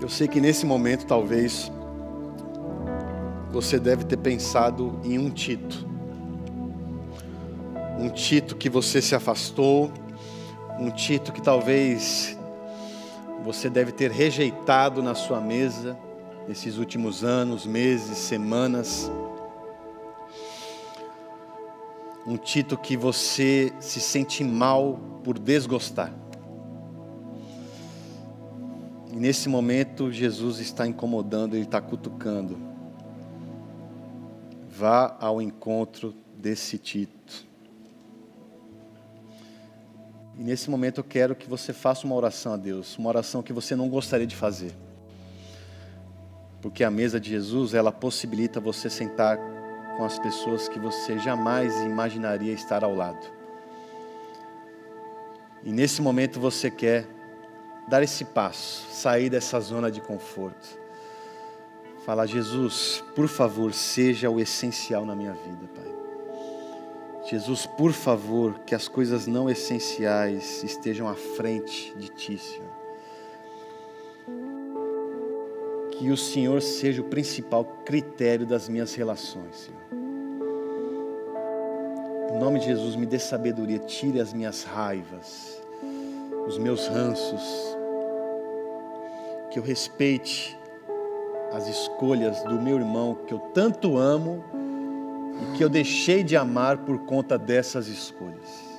Eu 0.04 0.08
sei 0.10 0.28
que 0.28 0.38
nesse 0.38 0.66
momento, 0.66 1.06
talvez, 1.06 1.72
você 3.50 3.78
deve 3.78 4.04
ter 4.04 4.18
pensado 4.18 5.00
em 5.02 5.18
um 5.18 5.30
Tito 5.30 5.88
um 7.98 8.10
Tito 8.10 8.54
que 8.54 8.68
você 8.68 9.00
se 9.00 9.14
afastou, 9.14 9.90
um 10.78 10.90
Tito 10.90 11.32
que 11.32 11.40
talvez 11.40 12.38
você 13.42 13.70
deve 13.70 13.92
ter 13.92 14.10
rejeitado 14.10 15.02
na 15.02 15.14
sua 15.14 15.40
mesa 15.40 15.96
nesses 16.46 16.76
últimos 16.76 17.24
anos, 17.24 17.64
meses, 17.64 18.18
semanas. 18.18 19.10
Um 22.26 22.36
Tito 22.36 22.76
que 22.76 22.94
você 22.94 23.72
se 23.80 24.02
sente 24.02 24.44
mal 24.44 25.00
por 25.24 25.38
desgostar. 25.38 26.23
E 29.14 29.16
nesse 29.16 29.48
momento, 29.48 30.10
Jesus 30.10 30.58
está 30.58 30.88
incomodando, 30.88 31.54
Ele 31.54 31.62
está 31.62 31.80
cutucando. 31.80 32.58
Vá 34.68 35.16
ao 35.20 35.40
encontro 35.40 36.12
desse 36.36 36.78
Tito. 36.78 37.46
E 40.36 40.42
nesse 40.42 40.68
momento 40.68 40.98
eu 40.98 41.04
quero 41.04 41.36
que 41.36 41.48
você 41.48 41.72
faça 41.72 42.04
uma 42.04 42.16
oração 42.16 42.54
a 42.54 42.56
Deus, 42.56 42.98
uma 42.98 43.08
oração 43.08 43.40
que 43.40 43.52
você 43.52 43.76
não 43.76 43.88
gostaria 43.88 44.26
de 44.26 44.34
fazer. 44.34 44.74
Porque 46.60 46.82
a 46.82 46.90
mesa 46.90 47.20
de 47.20 47.30
Jesus, 47.30 47.72
ela 47.72 47.92
possibilita 47.92 48.58
você 48.58 48.90
sentar 48.90 49.38
com 49.96 50.04
as 50.04 50.18
pessoas 50.18 50.68
que 50.68 50.80
você 50.80 51.20
jamais 51.20 51.72
imaginaria 51.82 52.52
estar 52.52 52.82
ao 52.82 52.96
lado. 52.96 53.24
E 55.62 55.70
nesse 55.70 56.02
momento 56.02 56.40
você 56.40 56.68
quer 56.68 57.06
dar 57.88 58.02
esse 58.02 58.24
passo, 58.24 58.86
sair 58.90 59.28
dessa 59.28 59.60
zona 59.60 59.90
de 59.90 60.00
conforto. 60.00 60.84
Falar, 62.04 62.26
Jesus, 62.26 63.02
por 63.14 63.28
favor, 63.28 63.72
seja 63.72 64.28
o 64.28 64.38
essencial 64.38 65.06
na 65.06 65.16
minha 65.16 65.32
vida, 65.32 65.68
Pai. 65.74 65.94
Jesus, 67.30 67.64
por 67.64 67.92
favor, 67.92 68.58
que 68.66 68.74
as 68.74 68.86
coisas 68.86 69.26
não 69.26 69.48
essenciais 69.48 70.62
estejam 70.62 71.08
à 71.08 71.14
frente 71.14 71.94
de 71.96 72.08
Ti, 72.08 72.36
Senhor. 72.36 72.84
Que 75.92 76.10
o 76.10 76.16
Senhor 76.16 76.60
seja 76.60 77.00
o 77.00 77.04
principal 77.04 77.64
critério 77.84 78.46
das 78.46 78.68
minhas 78.68 78.94
relações, 78.94 79.56
Senhor. 79.56 79.84
Em 82.34 82.38
nome 82.38 82.58
de 82.58 82.66
Jesus, 82.66 82.96
me 82.96 83.06
dê 83.06 83.18
sabedoria, 83.18 83.78
tire 83.78 84.20
as 84.20 84.34
minhas 84.34 84.64
raivas, 84.64 85.63
os 86.46 86.58
meus 86.58 86.86
ranços. 86.86 87.42
Que 89.50 89.58
eu 89.58 89.62
respeite 89.62 90.58
as 91.52 91.68
escolhas 91.68 92.42
do 92.42 92.60
meu 92.60 92.76
irmão 92.76 93.14
que 93.26 93.32
eu 93.32 93.38
tanto 93.38 93.96
amo 93.96 94.44
e 95.40 95.56
que 95.56 95.62
eu 95.62 95.68
deixei 95.68 96.24
de 96.24 96.36
amar 96.36 96.78
por 96.78 96.98
conta 97.06 97.38
dessas 97.38 97.86
escolhas. 97.86 98.74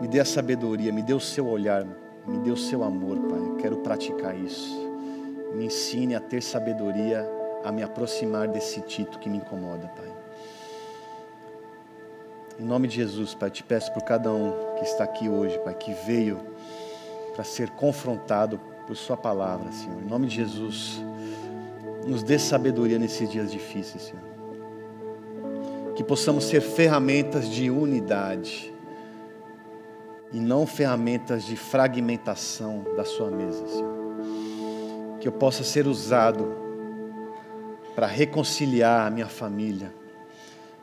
Me 0.00 0.08
dê 0.08 0.18
a 0.18 0.24
sabedoria, 0.24 0.92
me 0.92 1.02
dê 1.02 1.14
o 1.14 1.20
seu 1.20 1.46
olhar, 1.46 1.86
me 2.26 2.38
dê 2.38 2.50
o 2.50 2.56
seu 2.56 2.82
amor, 2.82 3.16
Pai. 3.28 3.38
Eu 3.38 3.56
quero 3.56 3.76
praticar 3.78 4.36
isso. 4.36 4.90
Me 5.54 5.66
ensine 5.66 6.16
a 6.16 6.20
ter 6.20 6.42
sabedoria, 6.42 7.24
a 7.64 7.70
me 7.70 7.84
aproximar 7.84 8.48
desse 8.48 8.80
título 8.80 9.20
que 9.20 9.30
me 9.30 9.36
incomoda, 9.36 9.86
Pai. 9.88 10.21
Em 12.58 12.64
nome 12.64 12.86
de 12.86 12.96
Jesus, 12.96 13.34
Pai, 13.34 13.50
te 13.50 13.62
peço 13.62 13.92
por 13.92 14.02
cada 14.02 14.30
um 14.30 14.52
que 14.78 14.84
está 14.84 15.04
aqui 15.04 15.28
hoje, 15.28 15.58
Pai, 15.60 15.74
que 15.74 15.92
veio 16.06 16.40
para 17.34 17.44
ser 17.44 17.70
confrontado 17.70 18.60
por 18.86 18.96
Sua 18.96 19.16
palavra, 19.16 19.70
Senhor. 19.72 20.02
Em 20.02 20.06
nome 20.06 20.26
de 20.26 20.36
Jesus. 20.36 21.02
Nos 22.06 22.22
dê 22.22 22.38
sabedoria 22.38 22.98
nesses 22.98 23.30
dias 23.30 23.50
difíceis, 23.50 24.04
Senhor. 24.04 24.22
Que 25.94 26.04
possamos 26.04 26.44
ser 26.44 26.60
ferramentas 26.60 27.48
de 27.48 27.70
unidade 27.70 28.72
e 30.32 30.40
não 30.40 30.66
ferramentas 30.66 31.44
de 31.44 31.56
fragmentação 31.56 32.84
da 32.96 33.04
Sua 33.04 33.30
mesa, 33.30 33.66
Senhor. 33.66 35.18
Que 35.20 35.28
eu 35.28 35.32
possa 35.32 35.62
ser 35.62 35.86
usado 35.86 36.60
para 37.94 38.06
reconciliar 38.06 39.06
a 39.06 39.10
minha 39.10 39.28
família, 39.28 39.92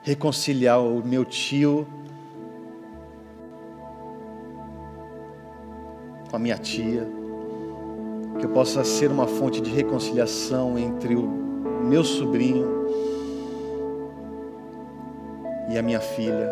reconciliar 0.10 0.82
o 0.82 1.04
meu 1.06 1.24
tio 1.24 1.86
com 6.28 6.36
a 6.36 6.40
minha 6.40 6.58
tia, 6.58 7.08
que 8.40 8.46
eu 8.46 8.50
possa 8.50 8.84
ser 8.84 9.12
uma 9.12 9.28
fonte 9.28 9.62
de 9.62 9.70
reconciliação 9.70 10.80
entre 10.80 11.16
o 11.16 11.28
meu 11.84 12.04
sobrinho 12.04 12.88
e 15.70 15.78
a 15.78 15.84
minha 15.84 16.00
filha. 16.00 16.52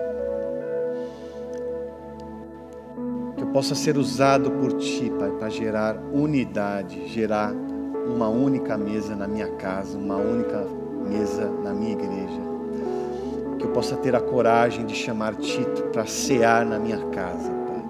Que 3.36 3.42
eu 3.42 3.48
possa 3.48 3.74
ser 3.74 3.98
usado 3.98 4.52
por 4.52 4.74
Ti, 4.74 5.12
Pai, 5.18 5.32
para 5.32 5.50
gerar 5.50 5.98
unidade, 6.14 7.08
gerar 7.08 7.52
uma 7.54 8.28
única 8.28 8.78
mesa 8.78 9.16
na 9.16 9.28
minha 9.28 9.50
casa, 9.54 9.98
uma 9.98 10.18
única 10.18 10.64
mesa 11.08 11.50
na 11.64 11.74
minha 11.74 11.94
igreja. 11.94 12.57
Que 13.58 13.64
eu 13.64 13.72
possa 13.72 13.96
ter 13.96 14.16
a 14.16 14.20
coragem 14.20 14.86
de 14.86 14.94
chamar 14.96 15.36
Tito 15.36 15.84
para 15.92 16.06
cear 16.06 16.66
na 16.66 16.78
minha 16.78 17.00
casa, 17.10 17.50
Pai. 17.50 17.84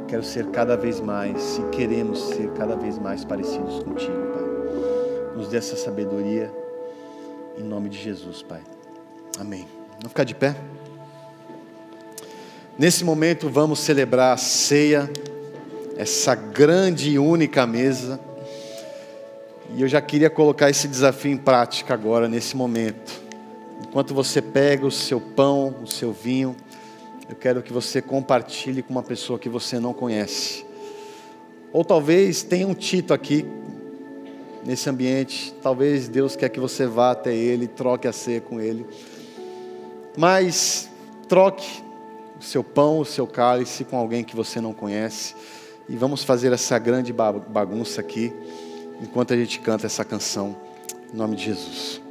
Eu 0.00 0.06
quero 0.06 0.22
ser 0.22 0.46
cada 0.46 0.76
vez 0.76 1.00
mais, 1.00 1.58
e 1.58 1.62
queremos 1.76 2.28
ser 2.28 2.50
cada 2.52 2.74
vez 2.74 2.98
mais 2.98 3.24
parecidos 3.24 3.82
contigo, 3.82 4.16
Pai. 4.32 5.36
Nos 5.36 5.48
dê 5.48 5.58
essa 5.58 5.76
sabedoria, 5.76 6.50
em 7.56 7.62
nome 7.62 7.88
de 7.88 7.98
Jesus, 7.98 8.42
Pai. 8.42 8.62
Amém. 9.38 9.68
Vamos 9.98 10.08
ficar 10.08 10.24
de 10.24 10.34
pé? 10.34 10.56
Nesse 12.78 13.04
momento 13.04 13.50
vamos 13.50 13.80
celebrar 13.80 14.32
a 14.32 14.36
ceia, 14.36 15.10
essa 15.96 16.34
grande 16.34 17.10
e 17.10 17.18
única 17.18 17.66
mesa. 17.66 18.20
E 19.74 19.82
eu 19.82 19.88
já 19.88 20.00
queria 20.00 20.30
colocar 20.30 20.70
esse 20.70 20.88
desafio 20.88 21.32
em 21.32 21.36
prática 21.36 21.92
agora, 21.92 22.28
nesse 22.28 22.56
momento. 22.56 23.27
Enquanto 23.86 24.14
você 24.14 24.42
pega 24.42 24.86
o 24.86 24.90
seu 24.90 25.20
pão, 25.20 25.74
o 25.82 25.86
seu 25.86 26.12
vinho, 26.12 26.56
eu 27.28 27.36
quero 27.36 27.62
que 27.62 27.72
você 27.72 28.00
compartilhe 28.00 28.82
com 28.82 28.90
uma 28.90 29.02
pessoa 29.02 29.38
que 29.38 29.48
você 29.48 29.78
não 29.78 29.92
conhece. 29.92 30.64
Ou 31.72 31.84
talvez 31.84 32.42
tenha 32.42 32.66
um 32.66 32.74
Tito 32.74 33.12
aqui, 33.12 33.46
nesse 34.64 34.88
ambiente. 34.90 35.54
Talvez 35.62 36.08
Deus 36.08 36.36
quer 36.36 36.48
que 36.48 36.60
você 36.60 36.86
vá 36.86 37.12
até 37.12 37.34
ele, 37.34 37.66
troque 37.66 38.06
a 38.06 38.12
ceia 38.12 38.40
com 38.40 38.60
ele. 38.60 38.86
Mas 40.16 40.90
troque 41.28 41.82
o 42.38 42.42
seu 42.42 42.62
pão, 42.62 43.00
o 43.00 43.04
seu 43.04 43.26
cálice 43.26 43.84
com 43.84 43.96
alguém 43.96 44.22
que 44.22 44.36
você 44.36 44.60
não 44.60 44.72
conhece. 44.72 45.34
E 45.88 45.96
vamos 45.96 46.22
fazer 46.22 46.52
essa 46.52 46.78
grande 46.78 47.12
bagunça 47.12 48.00
aqui, 48.00 48.32
enquanto 49.00 49.32
a 49.32 49.36
gente 49.36 49.58
canta 49.60 49.86
essa 49.86 50.04
canção, 50.04 50.54
em 51.12 51.16
nome 51.16 51.34
de 51.34 51.44
Jesus. 51.44 52.07